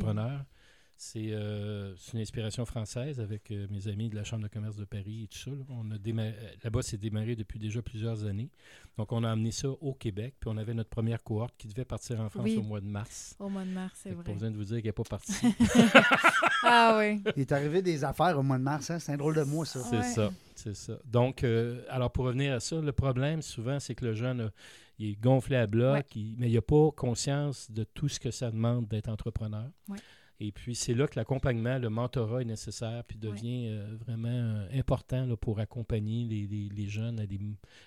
C'est 0.96 1.32
euh, 1.34 1.96
c'est 1.98 2.14
une 2.14 2.20
inspiration 2.22 2.66
française 2.66 3.20
avec 3.20 3.52
euh, 3.52 3.68
mes 3.70 3.88
amis 3.90 4.10
de 4.10 4.16
la 4.16 4.24
Chambre 4.24 4.44
de 4.44 4.48
commerce 4.48 4.78
de 4.78 4.86
Paris 4.86 5.24
et 5.24 5.28
tout 5.28 5.38
ça. 5.38 5.52
là. 5.52 5.58
On 5.70 5.92
a 5.92 5.98
déma- 5.98 6.32
Là-bas, 6.64 6.82
c'est 6.82 6.98
démarré 6.98 7.36
depuis 7.36 7.60
déjà 7.60 7.82
plusieurs 7.82 8.24
années. 8.26 8.50
Donc, 8.98 9.12
on 9.12 9.24
a 9.24 9.32
amené 9.32 9.52
ça 9.52 9.70
au 9.70 9.94
Québec. 9.94 10.36
Puis, 10.40 10.50
on 10.54 10.58
avait 10.58 10.74
notre 10.74 10.90
première 10.92 11.22
cohorte 11.24 11.56
qui 11.58 11.68
devait 11.68 11.84
partir 11.84 12.22
en 12.22 12.30
France 12.30 12.44
Oui. 12.46 12.58
au 12.58 12.62
mois 12.64 12.80
de 12.80 12.86
mars. 12.86 13.36
Au 13.40 13.50
mois 13.50 13.66
de 13.66 13.70
mars, 13.72 14.00
c'est 14.02 14.12
que 14.12 14.16
Pas 14.16 14.22
vrai. 14.22 14.34
besoin 14.34 14.52
de 14.52 14.56
vous 14.56 14.64
dire 14.64 14.78
qu'elle 14.78 14.86
n'est 14.86 14.92
pas 14.94 15.04
partie. 15.04 15.34
Ah 16.66 16.98
oui. 16.98 17.22
Il 17.36 17.42
est 17.42 17.52
arrivé 17.52 17.82
des 17.82 18.04
affaires 18.06 18.40
au 18.40 18.44
mois 18.44 18.58
de 18.58 18.64
mars, 18.64 18.90
hein? 18.90 18.98
C'est 19.00 19.12
un 19.12 19.18
drôle 19.18 19.36
de 19.36 19.44
mois, 19.44 19.66
ça. 19.66 19.82
C'est 19.84 19.98
Ouais. 19.98 20.04
ça, 20.04 20.32
c'est 20.56 20.76
ça. 20.76 20.94
Donc, 21.06 21.44
euh, 21.44 21.84
alors 21.90 22.10
pour 22.12 22.24
revenir 22.26 22.54
à 22.54 22.60
ça, 22.62 22.80
le 22.80 22.92
problème 22.94 23.42
souvent, 23.42 23.80
c'est 23.82 23.96
que 23.96 24.06
le 24.06 24.14
jeune, 24.14 24.40
euh, 24.42 24.50
il 24.98 25.10
est 25.10 25.16
gonflé 25.22 25.58
à 25.58 25.68
bloc, 25.68 25.96
Ouais. 25.96 26.06
il- 26.16 26.36
mais 26.38 26.50
il 26.50 26.54
n'a 26.56 26.62
pas 26.62 26.90
conscience 26.96 27.70
de 27.70 27.84
tout 27.84 28.08
ce 28.08 28.18
que 28.18 28.32
ça 28.32 28.50
demande 28.50 28.88
d'être 28.88 29.10
entrepreneur. 29.10 29.70
Ouais. 29.90 29.98
Et 30.40 30.52
puis, 30.52 30.76
c'est 30.76 30.94
là 30.94 31.08
que 31.08 31.18
l'accompagnement, 31.18 31.78
le 31.78 31.90
mentorat 31.90 32.42
est 32.42 32.46
nécessaire, 32.46 33.04
puis 33.06 33.18
devient 33.18 33.68
euh, 33.70 33.96
vraiment 34.06 34.28
euh, 34.30 34.68
important 34.74 35.26
là, 35.26 35.38
pour 35.38 35.60
accompagner 35.60 36.26
les, 36.26 36.48
les- 36.48 36.70
les 36.70 36.88
jeunes, 36.90 37.20
à 37.20 37.26
les, 37.26 37.40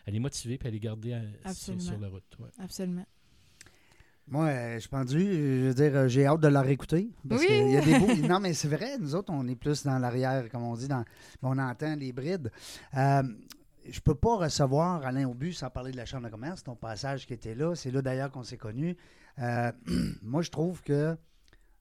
à 0.06 0.10
les 0.10 0.20
motiver, 0.20 0.56
puis 0.56 0.68
à 0.68 0.70
les 0.70 0.80
garder 0.80 1.12
à- 1.44 1.52
sur, 1.52 1.74
la 2.00 2.08
route. 2.08 2.24
ouais. 2.38 2.48
Absolument. 2.58 3.04
Moi, 4.28 4.46
euh, 4.46 4.74
je 4.74 4.78
suis 4.80 4.88
pendu, 4.88 5.20
je 5.20 5.66
veux 5.68 5.74
dire, 5.74 6.08
j'ai 6.08 6.26
hâte 6.26 6.40
de 6.40 6.48
la 6.48 6.60
réécouter. 6.62 7.10
Parce 7.28 7.42
Oui. 7.42 7.46
qu'il 7.46 7.70
y 7.70 7.76
a 7.76 7.80
des 7.80 7.98
beaux. 7.98 8.06
Non, 8.28 8.40
mais 8.40 8.54
c'est 8.54 8.68
vrai, 8.68 8.98
nous 8.98 9.14
autres, 9.14 9.32
on 9.32 9.46
est 9.46 9.54
plus 9.54 9.84
dans 9.84 9.98
l'arrière, 9.98 10.48
comme 10.48 10.64
on 10.64 10.74
dit, 10.74 10.88
dans... 10.88 11.04
on 11.42 11.56
entend 11.58 11.94
les 11.94 12.12
brides. 12.12 12.50
Euh, 12.96 13.22
je 13.88 14.00
peux 14.00 14.16
pas 14.16 14.36
recevoir 14.36 15.04
Alain 15.06 15.28
Aubu 15.28 15.52
sans 15.52 15.70
parler 15.70 15.92
de 15.92 15.96
la 15.96 16.06
Chambre 16.06 16.24
de 16.26 16.30
commerce, 16.30 16.64
ton 16.64 16.74
passage 16.74 17.24
qui 17.26 17.34
était 17.34 17.54
là. 17.54 17.76
C'est 17.76 17.92
là 17.92 18.02
d'ailleurs 18.02 18.32
qu'on 18.32 18.42
s'est 18.42 18.56
connus. 18.56 18.96
Euh, 19.38 19.70
moi, 20.22 20.42
je 20.42 20.50
trouve 20.50 20.82
que. 20.82 21.16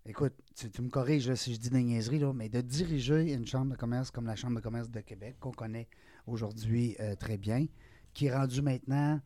Écoute, 0.07 0.33
tu, 0.55 0.69
tu 0.69 0.81
me 0.83 0.89
corriges 0.89 1.27
là, 1.29 1.35
si 1.35 1.53
je 1.55 1.59
dis 1.59 1.69
des 1.69 1.81
niaiseries, 1.81 2.19
là, 2.19 2.31
mais 2.33 2.47
de 2.47 2.61
diriger 2.61 3.33
une 3.33 3.47
chambre 3.47 3.71
de 3.71 3.77
commerce 3.77 4.11
comme 4.11 4.27
la 4.27 4.35
Chambre 4.35 4.55
de 4.57 4.61
commerce 4.61 4.89
de 4.91 4.99
Québec, 5.01 5.35
qu'on 5.39 5.51
connaît 5.51 5.87
aujourd'hui 6.27 6.95
euh, 6.99 7.15
très 7.15 7.37
bien, 7.37 7.65
qui 8.13 8.27
est 8.27 8.35
rendue 8.35 8.61
maintenant 8.61 9.19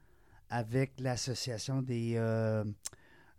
avec 0.49 0.93
l'association 0.99 1.81
des. 1.81 2.13
euh, 2.15 2.63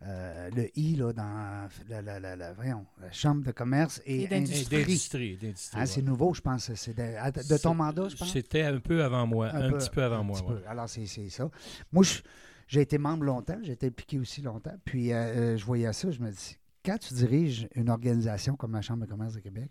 euh, 0.03 0.48
le 0.57 0.68
I 0.79 0.96
là, 0.96 1.12
dans 1.12 1.68
la, 1.88 2.00
la- 2.03 2.20
la- 2.20 2.37
la- 2.37 2.53
voyons, 2.55 2.87
la 3.00 3.11
Chambre 3.12 3.42
de 3.44 3.53
commerce 3.53 4.00
et, 4.07 4.22
Et 4.22 4.26
d'industrie. 4.29 5.38
Hein, 5.74 5.81
ouais. 5.81 5.87
c'est 5.87 6.03
nouveau, 6.03 6.33
je 6.35 6.40
pense. 6.42 6.72
C'est 6.74 6.94
de, 6.96 7.57
ton 7.59 7.74
mandat, 7.74 8.09
je 8.09 8.16
pense? 8.16 8.33
C'était 8.33 8.62
un 8.62 8.81
peu 8.81 9.03
avant 9.03 9.26
moi, 9.26 9.48
un, 9.55 9.70
petit 9.72 9.90
peu 9.90 10.03
avant 10.03 10.20
un 10.20 10.22
moi. 10.22 10.38
petit 10.38 10.46
ouais. 10.46 10.61
peu. 10.61 10.68
Alors, 10.68 10.88
c'est 10.88 11.07
ça. 11.07 11.50
Moi, 11.92 12.03
je- 12.05 12.20
j'ai 12.66 12.81
été 12.83 12.96
membre 12.98 13.24
longtemps, 13.24 13.59
j'ai 13.62 13.72
été 13.72 13.87
impliqué 13.88 14.18
aussi 14.18 14.40
longtemps. 14.42 14.76
Puis, 14.85 15.12
euh, 15.12 15.57
je 15.59 15.64
voyais 15.66 15.92
ça, 15.92 16.11
je 16.11 16.20
me 16.20 16.31
dis, 16.31 16.57
quand 16.85 16.99
tu 16.99 17.14
diriges 17.14 17.69
une 17.75 17.90
organisation 17.90 18.57
comme 18.57 18.73
la 18.73 18.83
Chambre 18.83 19.05
de 19.05 19.11
commerce 19.11 19.35
de 19.35 19.40
Québec, 19.40 19.71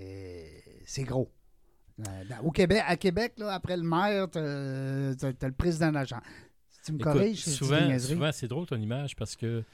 euh, 0.00 0.46
c'est 0.84 1.04
gros. 1.04 1.30
Euh, 2.00 2.24
au 2.44 2.50
Québec, 2.50 2.82
à 2.86 2.96
Québec, 2.96 3.34
là, 3.38 3.54
après 3.54 3.76
le 3.76 3.82
maire, 3.82 4.28
tu 4.30 4.38
as, 4.38 5.46
le 5.48 5.52
président 5.52 5.88
de 5.88 5.94
la 5.94 6.04
Chambre. 6.04 6.22
Si 6.68 6.80
tu 6.82 6.92
me 6.92 6.98
Écoute, 6.98 7.12
corriges, 7.12 7.44
souvent, 7.44 7.98
souvent 7.98 8.32
c'est 8.32 8.48
drôle 8.48 8.66
ton 8.66 8.80
image 8.80 9.16
parce 9.16 9.34
que 9.34 9.64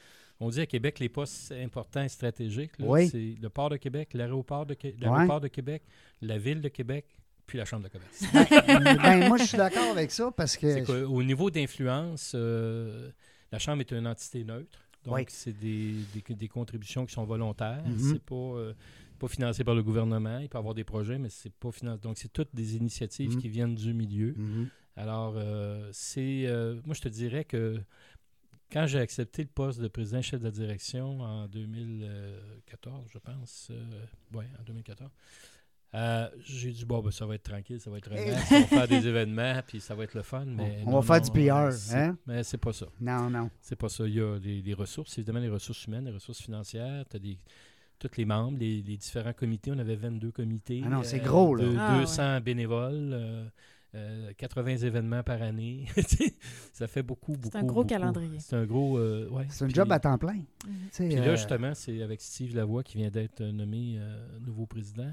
on 0.41 0.49
dit 0.49 0.61
à 0.61 0.67
Québec 0.67 0.99
les 0.99 1.09
postes 1.09 1.53
importants 1.53 2.03
et 2.03 2.09
stratégiques. 2.09 2.73
Oui. 2.81 3.09
C'est 3.09 3.35
le 3.41 3.49
port 3.49 3.71
de 3.71 3.77
Québec, 3.77 4.11
l'aéroport 4.15 4.67
de, 4.67 4.75
de 4.75 5.49
Québec, 5.49 5.83
la 6.21 6.39
ville 6.39 6.61
de 6.61 6.69
Québec, 6.69 7.07
puis 7.47 7.59
la 7.59 7.65
Chambre 7.65 7.85
de 7.85 7.89
commerce. 7.89 8.25
ben, 9.03 9.29
moi, 9.29 9.37
je 9.37 9.45
suis 9.45 9.57
d'accord 9.57 9.91
avec 9.91 10.11
ça 10.11 10.31
parce 10.37 10.57
que. 10.57 10.85
Qu'au 10.85 11.23
niveau 11.23 11.51
d'influence, 11.51 12.33
euh, 12.35 13.11
la 13.51 13.59
Chambre 13.59 13.81
est 13.81 13.91
une 13.93 14.07
entité 14.07 14.45
neutre. 14.45 14.79
Donc, 15.05 15.15
Oui. 15.17 15.25
c'est 15.29 15.53
des, 15.59 15.95
des- 16.15 16.35
des 16.35 16.49
contributions 16.49 17.05
qui 17.07 17.13
sont 17.13 17.25
volontaires. 17.25 17.83
Mhm. 17.87 17.99
C'est 17.99 18.23
pas, 18.23 18.35
euh, 18.35 18.73
pas 19.19 19.29
financé 19.29 19.65
par 19.65 19.75
le 19.75 19.83
gouvernement. 19.83 20.39
Il 20.39 20.49
peut 20.49 20.59
y 20.59 20.61
avoir 20.61 20.75
des 20.75 20.85
projets, 20.85 21.19
mais 21.19 21.29
c'est 21.29 21.53
pas 21.53 21.73
financé. 21.73 22.01
Donc, 22.03 22.19
c'est 22.19 22.33
toutes 22.33 22.55
des 22.55 22.77
initiatives 22.77 23.35
Mhm. 23.35 23.41
qui 23.41 23.49
viennent 23.49 23.75
du 23.75 23.93
milieu. 23.95 24.33
Mhm. 24.37 24.69
Alors, 24.97 25.35
euh, 25.37 25.89
c'est. 25.93 26.47
euh, 26.47 26.81
moi, 26.85 26.95
je 26.95 27.01
te 27.01 27.09
dirais 27.09 27.45
que 27.45 27.81
quand 28.71 28.87
j'ai 28.87 29.01
accepté 29.01 29.43
le 29.43 29.49
poste 29.49 29.81
de 29.81 29.89
président-chef 29.89 30.39
de 30.41 30.45
la 30.45 30.51
direction 30.51 31.21
en 31.21 31.47
2014, 31.49 33.07
je 33.11 33.19
pense, 33.19 33.71
oui, 34.35 34.45
en 34.59 34.63
2014, 34.63 35.11
euh, 35.95 36.29
j'ai 36.43 36.71
dit, 36.73 36.85
bon, 36.87 37.01
ben, 37.03 37.11
ça 37.11 37.27
va 37.27 37.35
être 37.35 37.43
tranquille, 37.43 37.79
ça 37.81 37.91
va 37.91 37.99
être 37.99 38.09
relax, 38.11 38.51
on 38.51 38.61
va 38.61 38.67
faire 38.67 38.89
des 38.89 39.07
événements, 39.09 39.61
puis 39.67 39.81
ça 39.81 39.95
va 39.95 40.05
être 40.05 40.15
le 40.15 40.23
fun. 40.23 40.45
Mais 40.47 40.79
On 40.87 40.91
non, 40.93 41.01
va 41.01 41.21
faire 41.21 41.27
non, 41.27 41.33
du 41.35 41.47
PR, 41.47 41.57
euh, 41.57 41.71
c'est- 41.71 41.95
hein? 41.97 42.19
Mais 42.27 42.43
c'est 42.45 42.59
pas 42.59 42.73
ça. 42.73 42.87
Non, 43.01 43.29
non. 43.29 43.51
C'est 43.61 43.77
pas 43.77 43.89
ça. 43.89 44.07
Il 44.07 44.15
y 44.15 44.21
a 44.21 44.39
les, 44.39 44.63
les 44.63 44.75
ressources, 44.75 45.19
évidemment, 45.19 45.41
les 45.41 45.49
ressources 45.51 45.85
humaines, 45.87 46.07
les 46.07 46.13
ressources 46.13 46.41
financières. 46.41 47.05
Tu 47.11 47.17
as 47.17 47.21
des, 47.21 47.39
tous 47.99 48.17
les 48.17 48.25
membres, 48.25 48.57
les, 48.59 48.81
les 48.83 48.97
différents 48.97 49.33
comités. 49.35 49.71
On 49.71 49.79
avait 49.79 49.97
22 49.97 50.31
comités. 50.33 50.83
Ah 50.85 50.89
non, 50.89 51.03
c'est 51.03 51.21
euh, 51.21 51.25
gros, 51.25 51.55
là. 51.55 51.65
de- 51.65 51.77
Ah, 51.79 51.99
200 52.01 52.41
bénévoles. 52.41 53.11
euh, 53.13 53.45
euh, 53.95 54.33
80 54.39 54.79
événements 54.79 55.23
par 55.23 55.43
année. 55.43 55.85
ça 56.73 56.87
fait 56.89 57.03
beaucoup, 57.03 57.33
beaucoup. 57.37 57.59
un 57.59 57.63
gros 57.63 57.75
beaucoup. 57.83 57.89
calendrier. 57.89 58.39
C'est 58.41 58.57
un 58.57 58.65
gros. 58.65 58.97
euh, 58.97 59.29
ouais. 59.29 59.45
C'est 59.51 59.67
un 59.67 59.69
job 59.69 59.93
à 59.93 60.01
temps 60.01 60.17
plein. 60.17 60.41
Sais, 60.91 61.07
Puis 61.09 61.19
euh, 61.19 61.25
là, 61.27 61.37
justement, 61.37 61.75
c'est 61.75 62.01
avec 62.03 62.23
Steve 62.23 62.57
Lavoie 62.57 62.83
qui 62.83 62.97
vient 62.97 63.11
d'être 63.11 63.43
nommé 63.43 63.97
euh, 63.99 64.39
nouveau 64.41 64.65
président. 64.65 65.13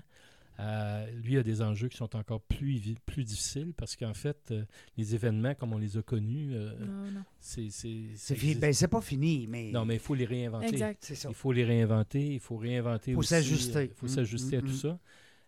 Euh, 0.59 1.09
lui 1.23 1.37
a 1.37 1.43
des 1.43 1.61
enjeux 1.61 1.87
qui 1.87 1.95
sont 1.95 2.13
encore 2.17 2.41
plus, 2.41 2.81
plus 3.05 3.23
difficiles 3.23 3.71
parce 3.77 3.95
qu'en 3.95 4.13
fait, 4.13 4.37
euh, 4.51 4.65
les 4.97 5.15
événements, 5.15 5.55
comme 5.55 5.71
on 5.71 5.77
les 5.77 5.95
a 5.97 6.01
connus, 6.01 6.49
euh, 6.53 6.73
Non, 6.79 7.11
non. 7.11 7.23
c'est. 7.39 7.69
c'est-. 7.69 8.55
Ben, 8.59 8.73
c'est 8.73 8.87
pas 8.89 8.99
fini, 9.01 9.47
mais. 9.47 9.71
Non, 9.71 9.85
mais 9.85 9.95
il 9.95 9.99
faut 10.01 10.15
les 10.15 10.25
réinventer. 10.25 10.67
Exact. 10.67 10.99
c'est 11.05 11.15
ça. 11.15 11.29
Il 11.29 11.35
faut 11.35 11.53
les 11.53 11.63
réinventer, 11.63 12.33
il 12.33 12.39
faut 12.41 12.57
réinventer 12.57 13.13
Faut 13.13 13.19
aussi, 13.19 13.29
s'ajuster. 13.29 13.77
euh, 13.77 13.83
Il 13.85 13.93
faut 13.93 14.05
Mm, 14.07 14.09
s'ajuster 14.09 14.57
à 14.57 14.61
mm, 14.61 14.65
tout 14.65 14.71
mm. 14.71 14.75
ça. 14.75 14.99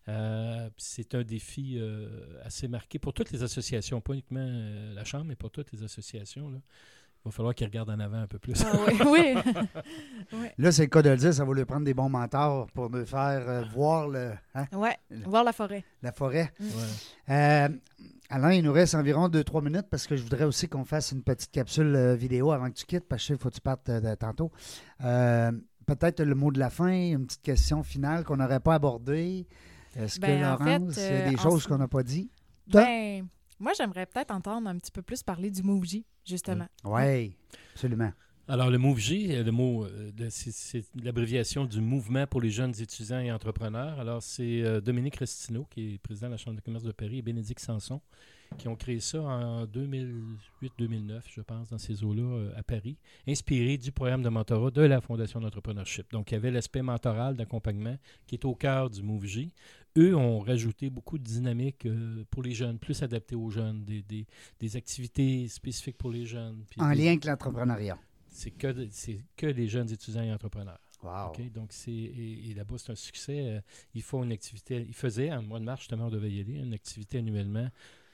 Euh, 0.08 0.70
c'est 0.78 1.14
un 1.14 1.24
défi 1.24 1.76
euh, 1.78 2.08
assez 2.44 2.68
marqué 2.68 2.98
pour 2.98 3.14
toutes 3.14 3.32
les 3.32 3.44
associations, 3.44 4.02
pas 4.02 4.14
uniquement 4.14 4.40
euh, 4.48 4.94
la 4.94 5.04
Chambre, 5.04 5.26
mais 5.26 5.36
pour 5.36 5.52
toutes 5.52 5.72
les 5.74 5.84
associations. 5.84 6.50
Là. 6.50 6.60
Il 7.24 7.30
va 7.30 7.32
falloir 7.32 7.54
qu'ils 7.54 7.68
regardent 7.68 7.92
en 7.92 8.00
avant 8.00 8.18
un 8.22 8.28
peu 8.28 8.40
plus. 8.40 8.54
Ah 8.66 8.72
oui, 9.06 9.36
oui. 10.34 10.48
Là, 10.58 10.72
c'est 10.72 10.82
le 10.84 10.88
cas 10.90 11.02
de 11.04 11.10
le 11.12 11.18
dire, 11.18 11.34
ça 11.34 11.46
va 11.46 11.54
lui 11.54 11.66
prendre 11.66 11.86
des 11.86 11.94
bons 11.94 12.10
mentors 12.10 12.66
pour 12.72 12.90
nous 12.90 13.06
faire 13.06 13.48
euh, 13.48 13.64
voir 13.74 14.08
le, 14.08 14.32
hein, 14.56 14.66
Ouais, 14.74 14.98
voir 15.26 15.44
la 15.44 15.54
forêt. 15.54 15.84
la 16.02 16.12
forêt. 16.12 16.52
Ouais. 16.60 16.68
Euh, 17.30 17.70
Alain, 18.30 18.54
il 18.54 18.64
nous 18.64 18.72
reste 18.74 18.96
environ 18.96 19.28
2-3 19.28 19.64
minutes 19.64 19.88
parce 19.90 20.08
que 20.08 20.16
je 20.16 20.24
voudrais 20.24 20.46
aussi 20.46 20.68
qu'on 20.68 20.86
fasse 20.86 21.12
une 21.12 21.22
petite 21.22 21.52
capsule 21.52 21.96
euh, 21.96 22.16
vidéo 22.16 22.52
avant 22.54 22.70
que 22.70 22.76
tu 22.76 22.86
quittes, 22.86 23.08
parce 23.08 23.22
que 23.22 23.24
je 23.24 23.28
sais 23.28 23.34
qu'il 23.36 23.44
faut 23.44 23.50
que 23.50 23.56
tu 23.56 23.62
partes 23.62 23.90
euh, 23.90 24.16
tantôt. 24.16 24.52
Euh, 25.04 25.52
Peut-être 25.86 26.22
le 26.24 26.36
mot 26.36 26.52
de 26.52 26.60
la 26.60 26.70
fin, 26.70 26.92
une 26.92 27.26
petite 27.26 27.42
question 27.42 27.84
finale 27.84 28.24
qu'on 28.24 28.38
n'aurait 28.38 28.60
pas 28.62 28.76
abordée. 28.76 29.46
Est-ce 29.98 30.20
Ben, 30.22 30.40
que, 30.40 30.46
en 30.46 30.66
Laurence, 30.66 30.96
fait, 30.96 31.10
il 31.10 31.20
y 31.20 31.22
a 31.22 31.30
des 31.32 31.36
en 31.40 31.42
choses 31.42 31.68
qu'on 31.68 31.78
n'a 31.80 31.88
pas 31.90 32.04
dit? 32.04 32.30
Toi? 32.72 32.84
Ben, 32.84 33.28
moi, 33.62 33.72
j'aimerais 33.78 34.06
peut-être 34.06 34.32
entendre 34.32 34.68
un 34.68 34.78
petit 34.78 34.92
peu 34.92 35.02
plus 35.02 35.24
parler 35.24 35.50
du 35.52 35.64
MOVJ, 35.64 36.04
justement. 36.26 36.68
Oui, 36.84 37.36
absolument. 37.74 38.12
Alors, 38.48 38.70
le 38.70 38.78
MOVJ, 38.78 39.12
euh, 39.30 39.44
le 39.44 39.52
mot, 39.52 39.86
euh, 39.86 40.12
de- 40.12 40.28
c'est- 40.30 40.84
l'abréviation 41.02 41.64
du 41.66 41.80
Mouvement 41.80 42.28
pour 42.28 42.42
les 42.42 42.50
jeunes 42.50 42.74
étudiants 42.82 43.20
et 43.20 43.32
entrepreneurs. 43.32 43.98
Alors, 44.00 44.22
c'est 44.22 44.62
euh, 44.64 44.82
Dominique 44.82 45.16
Restineau, 45.18 45.66
qui 45.70 45.94
est 45.94 45.98
président 46.00 46.28
de 46.28 46.32
la 46.34 46.38
Chambre 46.38 46.58
de 46.58 46.62
commerce 46.62 46.84
de 46.84 46.92
Paris, 46.92 47.20
et 47.20 47.22
Bénédicte 47.22 47.62
Sanson, 47.62 48.02
qui 48.58 48.68
ont 48.68 48.76
créé 48.76 49.00
ça 49.00 49.22
en 49.22 49.66
2008-2009, 49.66 51.24
je 51.34 51.42
pense, 51.42 51.70
dans 51.70 51.78
ces 51.78 52.04
eaux-là, 52.04 52.22
euh, 52.24 52.52
à 52.58 52.64
Paris, 52.64 52.98
inspiré 53.28 53.78
du 53.78 53.92
programme 53.92 54.22
de 54.24 54.30
mentorat 54.30 54.72
de 54.72 54.82
la 54.82 55.00
Fondation 55.02 55.40
d'entrepreneurship. 55.40 56.12
Donc, 56.12 56.32
il 56.32 56.34
y 56.34 56.38
avait 56.38 56.52
l'aspect 56.52 56.82
mentoral 56.82 57.36
d'accompagnement 57.36 57.96
qui 58.28 58.36
est 58.36 58.46
au 58.46 58.56
cœur 58.56 58.90
du 58.90 59.02
MoveJ. 59.02 59.48
Eux 59.98 60.16
ont 60.16 60.40
rajouté 60.40 60.90
beaucoup 60.90 61.18
de 61.18 61.24
dynamique 61.24 61.86
euh, 61.86 62.24
pour 62.30 62.44
les 62.44 62.54
jeunes, 62.54 62.80
plus 62.80 63.02
adaptées 63.04 63.36
aux 63.36 63.50
jeunes, 63.50 63.84
des, 63.84 64.02
des- 64.04 64.26
des 64.60 64.76
activités 64.78 65.48
spécifiques 65.50 65.98
pour 65.98 66.10
les 66.12 66.26
jeunes. 66.26 66.64
puis 66.70 66.80
En 66.82 66.90
des- 66.92 66.96
lien 66.96 67.08
avec 67.10 67.26
l'entrepreneuriat. 67.26 67.98
C'est 68.30 68.52
que, 68.52 68.88
c'est 68.92 69.20
que 69.36 69.48
les 69.48 69.68
jeunes 69.68 69.92
étudiants 69.92 70.24
et 70.24 70.32
entrepreneurs. 70.32 70.80
Wow. 71.04 71.34
Donc, 71.54 71.70
c'est, 71.74 71.92
et, 71.92 72.52
et 72.52 72.54
là-bas, 72.54 72.76
c'est 72.78 72.92
un 72.92 72.96
succès. 72.96 73.40
Euh, 73.40 73.62
ils 73.96 74.04
font 74.04 74.24
une 74.24 74.32
activité. 74.32 74.86
Ils 74.88 74.94
faisaient, 74.94 75.32
en 75.34 75.42
mois 75.42 75.60
de 75.60 75.66
mars, 75.66 75.82
justement, 75.82 76.06
on 76.06 76.10
devait 76.12 76.32
y 76.32 76.40
aller, 76.40 76.54
une 76.60 76.74
activité 76.74 77.18
annuellement. 77.18 77.68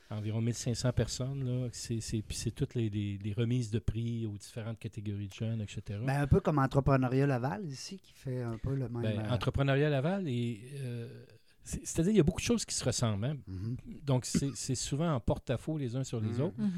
Environ 0.10 0.40
1500 0.40 0.94
personnes. 0.94 1.44
Là. 1.44 1.68
C'est, 1.74 2.00
c'est, 2.00 2.22
puis 2.22 2.38
c'est 2.38 2.52
toutes 2.52 2.76
les, 2.76 2.90
les- 2.90 3.18
les 3.22 3.34
remises 3.34 3.70
de 3.72 3.80
prix 3.80 4.26
aux 4.26 4.38
différentes 4.38 4.80
catégories 4.80 5.28
de 5.28 5.34
jeunes, 5.34 5.62
etc. 5.62 6.00
Ben, 6.02 6.22
un 6.22 6.28
peu 6.28 6.40
comme 6.40 6.60
Entrepreneuriat 6.60 7.28
Laval 7.28 7.66
ici, 7.68 8.00
qui 8.00 8.14
fait 8.14 8.42
un 8.42 8.58
peu 8.58 8.74
le 8.74 8.88
même. 8.88 9.02
Ben, 9.02 9.20
euh, 9.20 9.30
Entrepreneuriat 9.34 9.90
Laval, 9.90 10.28
et, 10.30 10.62
euh, 10.78 11.26
c'est-à-dire 11.68 12.14
il 12.14 12.18
y 12.18 12.20
a 12.20 12.24
beaucoup 12.24 12.40
de 12.42 12.46
choses 12.46 12.66
qui 12.66 12.74
se 12.76 12.84
ressemblent. 12.84 13.26
hein. 13.26 13.38
mhm. 13.48 13.76
Donc, 14.04 14.26
c'est, 14.26 14.52
c'est 14.56 14.76
souvent 14.76 15.14
en 15.14 15.20
porte-à-faux 15.20 15.78
les 15.78 15.96
uns 15.96 16.04
sur 16.04 16.20
les 16.22 16.30
Mhm. 16.30 16.42
autres. 16.42 16.60
Mhm. 16.62 16.72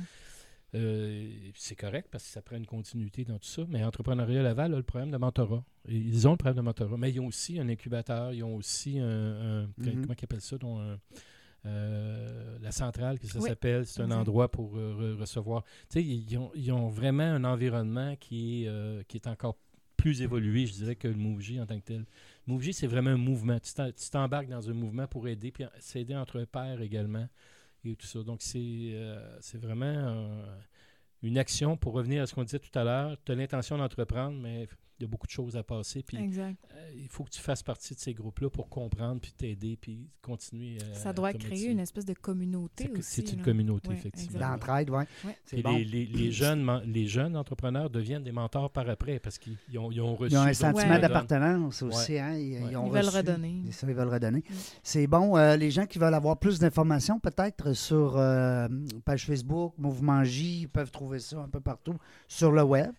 Euh, 0.76 1.28
c'est 1.56 1.76
correct 1.76 2.10
parce 2.12 2.24
que 2.26 2.30
ça 2.30 2.42
prend 2.44 2.56
une 2.56 2.66
continuité 2.68 3.24
dans 3.26 3.40
tout 3.40 3.48
ça. 3.48 3.64
Mais 3.70 3.84
Entrepreneuriat 3.84 4.44
Laval 4.44 4.74
a 4.74 4.78
le 4.78 4.84
problème 4.84 5.10
de 5.10 5.18
mentorat. 5.18 5.64
Ils 5.88 6.28
ont 6.28 6.32
le 6.32 6.38
problème 6.38 6.58
de 6.58 6.62
mentorat. 6.62 6.96
Mais 6.98 7.12
ils 7.12 7.20
ont 7.20 7.26
aussi 7.28 7.60
un 7.60 7.68
incubateur, 7.70 8.34
ils 8.34 8.44
ont 8.44 8.56
aussi 8.56 9.00
un. 9.00 9.08
un- 9.08 9.62
Mhm. 9.78 10.02
Comment 10.02 10.14
ils 10.20 10.24
appellent 10.24 10.42
ça 10.42 10.58
donc, 10.60 10.80
un- 10.80 11.00
euh, 11.66 12.58
La 12.62 12.72
centrale, 12.72 13.20
que 13.20 13.28
ça 13.28 13.40
Oui, 13.40 13.50
s'appelle. 13.50 13.86
C'est 13.86 14.02
un 14.02 14.12
endroit 14.12 14.50
pour 14.52 14.78
euh, 14.78 15.16
re- 15.16 15.20
recevoir. 15.20 15.64
Tu 15.90 16.00
sais, 16.00 16.04
ils 16.04 16.38
ont, 16.38 16.52
ils 16.56 16.72
ont 16.72 16.88
vraiment 16.90 17.24
un 17.24 17.44
environnement 17.44 18.16
qui 18.18 18.64
est, 18.64 18.68
euh, 18.68 19.02
qui 19.08 19.18
est 19.18 19.28
encore 19.28 19.58
plus 19.98 20.22
évolué, 20.22 20.66
je 20.66 20.74
dirais, 20.74 20.96
que 20.96 21.08
le 21.10 21.16
MoveJ 21.16 21.60
en 21.60 21.66
tant 21.66 21.78
que 21.80 21.86
tel. 21.86 22.06
MoveJ, 22.50 22.72
c'est 22.72 22.88
vraiment 22.88 23.12
un 23.12 23.18
mouvement. 23.18 23.60
Tu 23.60 24.10
t'embarques 24.10 24.48
dans 24.48 24.70
un 24.70 24.74
mouvement 24.74 25.06
pour 25.06 25.28
aider, 25.28 25.52
puis 25.52 25.66
s'aider 25.80 26.16
entre 26.16 26.44
pairs 26.46 26.82
également 26.82 27.28
et 27.86 27.96
tout 27.96 28.08
ça. 28.08 28.24
Donc, 28.24 28.42
c'est 28.42 28.60
euh, 28.60 29.40
vraiment 29.54 29.86
euh, 29.86 30.46
une 31.22 31.38
action 31.38 31.78
pour 31.78 31.94
revenir 31.94 32.24
à 32.24 32.26
ce 32.26 32.34
qu'on 32.34 32.44
disait 32.44 32.60
tout 32.60 32.78
à 32.78 32.84
l'heure. 32.84 33.18
Tu 33.24 33.32
as 33.32 33.36
l'intention 33.36 33.78
d'entreprendre, 33.78 34.36
mais 34.42 34.68
il 35.00 35.04
y 35.04 35.06
a 35.06 35.08
beaucoup 35.10 35.28
de 35.28 35.32
choses 35.32 35.56
à 35.56 35.64
passer. 35.64 36.04
Puis 36.04 36.18
Exact. 36.18 36.58
euh, 36.76 36.92
il 36.98 37.08
faut 37.08 37.24
que 37.24 37.30
tu 37.30 37.40
fasses 37.42 37.64
partie 37.64 37.94
de 37.96 38.00
ces 38.00 38.14
groupes-là 38.14 38.50
pour 38.50 38.68
comprendre, 38.70 39.22
puis 39.22 39.32
t'aider, 39.32 39.78
puis 39.80 40.08
continuer. 40.22 40.78
à- 40.82 40.96
Ça 40.96 41.14
doit 41.14 41.32
créer 41.34 41.68
une 41.68 41.80
espèce 41.80 42.06
de 42.06 42.14
communauté 42.14 42.90
aussi. 42.92 43.22
C'est 43.22 43.32
une 43.32 43.40
là. 43.40 43.46
communauté, 43.46 43.90
Ouais, 43.90 43.96
effectivement. 43.96 44.36
exact. 44.40 44.52
L'entraide, 44.52 44.90
oui. 44.90 45.04
Ouais. 45.26 45.62
Bon. 45.62 45.76
les, 45.78 45.84
les- 45.86 46.06
les 46.06 46.32
jeunes, 46.32 46.82
les 46.86 47.08
jeunes 47.08 47.36
entrepreneurs 47.38 47.90
deviennent 47.90 48.24
des 48.24 48.32
mentors 48.32 48.70
par 48.72 48.90
après 48.90 49.20
parce 49.20 49.38
qu'ils 49.38 49.56
ils 49.72 49.78
ont, 49.80 49.92
ils 49.92 50.02
ont 50.02 50.16
reçu. 50.16 50.34
Ils 50.34 50.38
ont 50.38 50.42
un 50.42 50.54
sentiment 50.54 50.94
Ouais. 50.96 51.00
d'appartenance 51.00 51.82
aussi. 51.82 52.18
Hein? 52.20 52.34
Ils, 52.38 52.54
Ouais. 52.64 52.72
ils 52.72 52.78
ont 52.78 52.88
Ils 52.88 52.92
veulent 52.94 53.10
redonner. 53.10 53.64
Ça, 53.72 53.88
ils 53.88 53.94
veulent 53.94 54.10
redonner. 54.10 54.44
C'est 54.84 55.08
bon. 55.08 55.38
euh, 55.38 55.56
les 55.56 55.72
gens 55.72 55.86
qui 55.86 56.00
veulent 56.00 56.14
avoir 56.14 56.38
plus 56.38 56.60
d'informations, 56.60 57.20
peut-être 57.20 57.74
sur 57.74 58.18
euh, 58.18 58.68
page 59.06 59.26
Facebook, 59.26 59.74
Mouvement 59.78 60.24
J, 60.24 60.62
ils 60.62 60.68
peuvent 60.70 60.92
trouver 60.92 61.20
ça 61.20 61.40
un 61.40 61.48
peu 61.50 61.60
partout 61.60 61.96
sur 62.28 62.52
le 62.52 62.64
web 62.64 62.92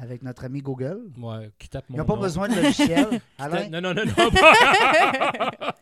avec 0.00 0.22
notre 0.22 0.44
ami 0.44 0.60
Google. 0.62 1.00
Ouais, 1.20 1.50
qui 1.58 1.68
Ils 1.90 1.96
n'ont 1.96 2.04
pas 2.04 2.14
nom. 2.14 2.20
besoin 2.22 2.48
de 2.48 2.54
logiciel. 2.54 3.06
Alain? 3.38 3.68
Non, 3.68 3.80
non, 3.80 3.94
non, 3.94 4.04
non. 4.06 4.12
pas- 4.30 4.30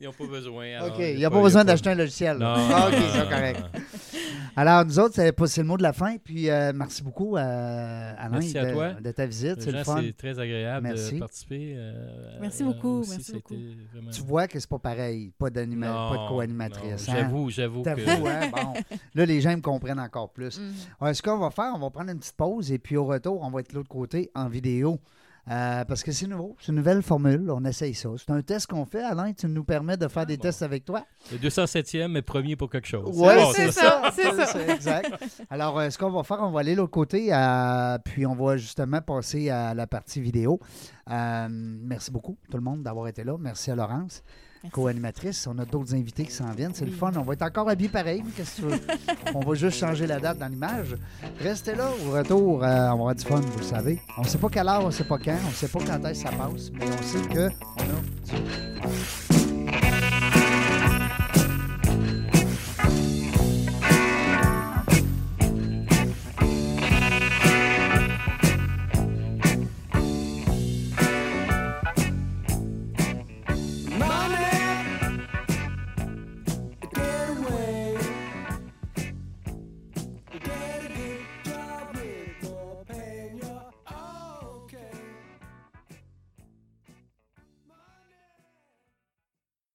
ils 0.00 0.06
n'ont 0.06 0.12
pas 0.12 0.26
besoin. 0.26 0.66
alors, 0.76 0.88
OK, 0.94 0.98
il 1.00 1.16
n'y 1.16 1.24
a 1.24 1.30
pas- 1.30 1.42
besoin 1.42 1.64
d'acheter 1.64 1.90
un 1.90 1.94
logiciel. 1.94 2.38
Non. 2.38 2.46
Ah, 2.56 2.88
OK, 2.88 2.92
non, 2.94 2.98
c'est 3.12 3.18
non, 3.24 3.28
correct. 3.30 3.60
non. 3.60 3.80
Alors, 4.56 4.84
nous 4.84 4.98
autres, 4.98 5.14
c'est 5.14 5.32
pas- 5.32 5.46
c'est 5.46 5.60
le 5.60 5.66
mot 5.68 5.76
de 5.76 5.82
la 5.82 5.92
fin. 5.92 6.16
Puis, 6.18 6.50
euh, 6.50 6.72
merci 6.74 7.02
beaucoup, 7.02 7.36
euh, 7.36 8.12
Alain, 8.18 8.38
Merci 8.38 8.58
à 8.58 8.66
de, 8.66 8.72
toi. 8.72 8.92
de 8.94 9.10
ta 9.12 9.26
visite. 9.26 9.60
C'est 9.62 9.70
le 9.70 9.78
Jean, 9.78 9.84
fun. 9.84 10.00
C'est 10.04 10.16
très 10.16 10.38
agréable 10.38 10.86
Merci. 10.88 11.14
de 11.14 11.18
participer. 11.20 11.74
euh, 11.76 12.38
Merci 12.40 12.62
euh, 12.62 12.66
beaucoup, 12.66 12.98
aussi, 13.00 13.10
merci 13.10 13.24
ça 13.24 13.32
a 13.32 13.36
beaucoup. 13.36 13.54
été 13.54 13.76
vraiment- 13.92 14.10
Tu 14.10 14.22
vois 14.22 14.48
que 14.48 14.58
c'est 14.58 14.68
pas 14.68 14.78
pareil. 14.80 15.32
Pas, 15.38 15.50
d'anima- 15.50 15.86
Non, 15.88 16.10
pas 16.16 16.22
de 16.24 16.28
co-animatrice. 16.28 17.06
non, 17.08 17.14
hein? 17.14 17.16
J'avoue, 17.20 17.50
j'avoue 17.50 17.82
que. 17.82 17.88
Hein? 17.90 18.50
Bon. 18.52 18.74
Là, 19.14 19.26
les 19.26 19.40
gens 19.40 19.56
me 19.56 19.60
comprennent 19.62 20.00
encore 20.00 20.30
plus. 20.30 20.60
Ouais, 21.00 21.14
ce 21.14 21.22
qu'on 21.22 21.38
va 21.38 21.50
faire, 21.50 21.72
on 21.74 21.78
va 21.78 21.90
prendre 21.90 22.10
une 22.10 22.18
petite 22.18 22.36
pause 22.36 22.72
et 22.72 22.78
puis 22.78 22.96
au 22.96 23.04
retour, 23.04 23.40
on 23.42 23.47
va 23.50 23.60
être 23.60 23.70
de 23.70 23.74
l'autre 23.76 23.88
côté 23.88 24.30
en 24.34 24.48
vidéo. 24.48 24.98
Euh, 25.50 25.82
parce 25.86 26.02
que 26.02 26.12
c'est 26.12 26.26
nouveau, 26.26 26.56
c'est 26.60 26.72
une 26.72 26.74
nouvelle 26.76 27.00
formule, 27.02 27.50
on 27.50 27.64
essaye 27.64 27.94
ça. 27.94 28.10
C'est 28.18 28.30
un 28.30 28.42
test 28.42 28.66
qu'on 28.66 28.84
fait, 28.84 29.02
Alain, 29.02 29.32
tu 29.32 29.46
nous 29.48 29.64
permets 29.64 29.96
de 29.96 30.06
faire 30.06 30.24
Ah, 30.24 30.26
des 30.26 30.36
bon. 30.36 30.42
tests 30.42 30.60
avec 30.60 30.84
toi? 30.84 31.06
Le 31.32 31.38
207e 31.38 32.14
est 32.18 32.20
premier 32.22 32.54
pour 32.54 32.68
quelque 32.68 32.86
chose. 32.86 33.08
Oui, 33.14 33.34
bon, 33.34 33.50
c'est 33.54 33.72
ça, 33.72 34.10
c'est 34.14 34.30
ça. 34.44 34.74
exact. 34.74 35.10
Alors, 35.48 35.78
euh, 35.78 35.88
ce 35.88 35.96
qu'on 35.96 36.10
va 36.10 36.22
faire, 36.22 36.40
on 36.42 36.50
va 36.50 36.60
aller 36.60 36.72
de 36.72 36.76
l'autre 36.76 36.90
côté, 36.90 37.32
euh, 37.32 37.96
puis 38.04 38.26
on 38.26 38.34
va 38.34 38.58
justement 38.58 39.00
passer 39.00 39.48
à 39.48 39.72
la 39.72 39.86
partie 39.86 40.20
vidéo. 40.20 40.60
Euh, 41.10 41.48
merci 41.50 42.10
beaucoup, 42.10 42.36
tout 42.50 42.58
le 42.58 42.62
monde, 42.62 42.82
d'avoir 42.82 43.08
été 43.08 43.24
là. 43.24 43.36
Merci 43.40 43.70
à 43.70 43.74
Laurence. 43.74 44.22
Co-animatrice. 44.70 45.46
On 45.46 45.58
a 45.58 45.64
d'autres 45.64 45.94
invités 45.94 46.24
qui 46.24 46.32
s'en 46.32 46.50
viennent. 46.52 46.74
C'est 46.74 46.84
le 46.84 46.92
fun. 46.92 47.12
On 47.16 47.22
va 47.22 47.34
être 47.34 47.42
encore 47.42 47.68
habillés 47.68 47.88
pareil. 47.88 48.22
Qu'est-ce 48.36 48.62
que 48.62 48.66
tu 48.66 48.68
veux? 48.68 48.80
on 49.34 49.40
va 49.40 49.54
juste 49.54 49.78
changer 49.78 50.06
la 50.06 50.20
date 50.20 50.38
dans 50.38 50.48
l'image. 50.48 50.96
Restez 51.40 51.74
là. 51.74 51.90
Au 52.06 52.12
retour, 52.12 52.62
euh, 52.62 52.66
on 52.66 52.68
va 52.68 52.90
avoir 52.90 53.14
du 53.14 53.24
fun, 53.24 53.40
vous 53.40 53.58
le 53.58 53.64
savez. 53.64 54.00
On 54.16 54.22
ne 54.22 54.26
sait 54.26 54.38
pas 54.38 54.48
quelle 54.48 54.68
heure, 54.68 54.82
on 54.82 54.86
ne 54.86 54.92
sait 54.92 55.04
pas 55.04 55.18
quand, 55.18 55.36
on 55.44 55.48
ne 55.48 55.54
sait 55.54 55.68
pas 55.68 55.78
quand 55.80 56.04
est-ce 56.06 56.24
que 56.24 56.30
ça 56.30 56.36
passe, 56.36 56.70
mais 56.72 56.84
on 56.86 57.02
sait 57.02 57.20
qu'on 57.28 57.46
a 57.46 59.32
du 59.32 59.37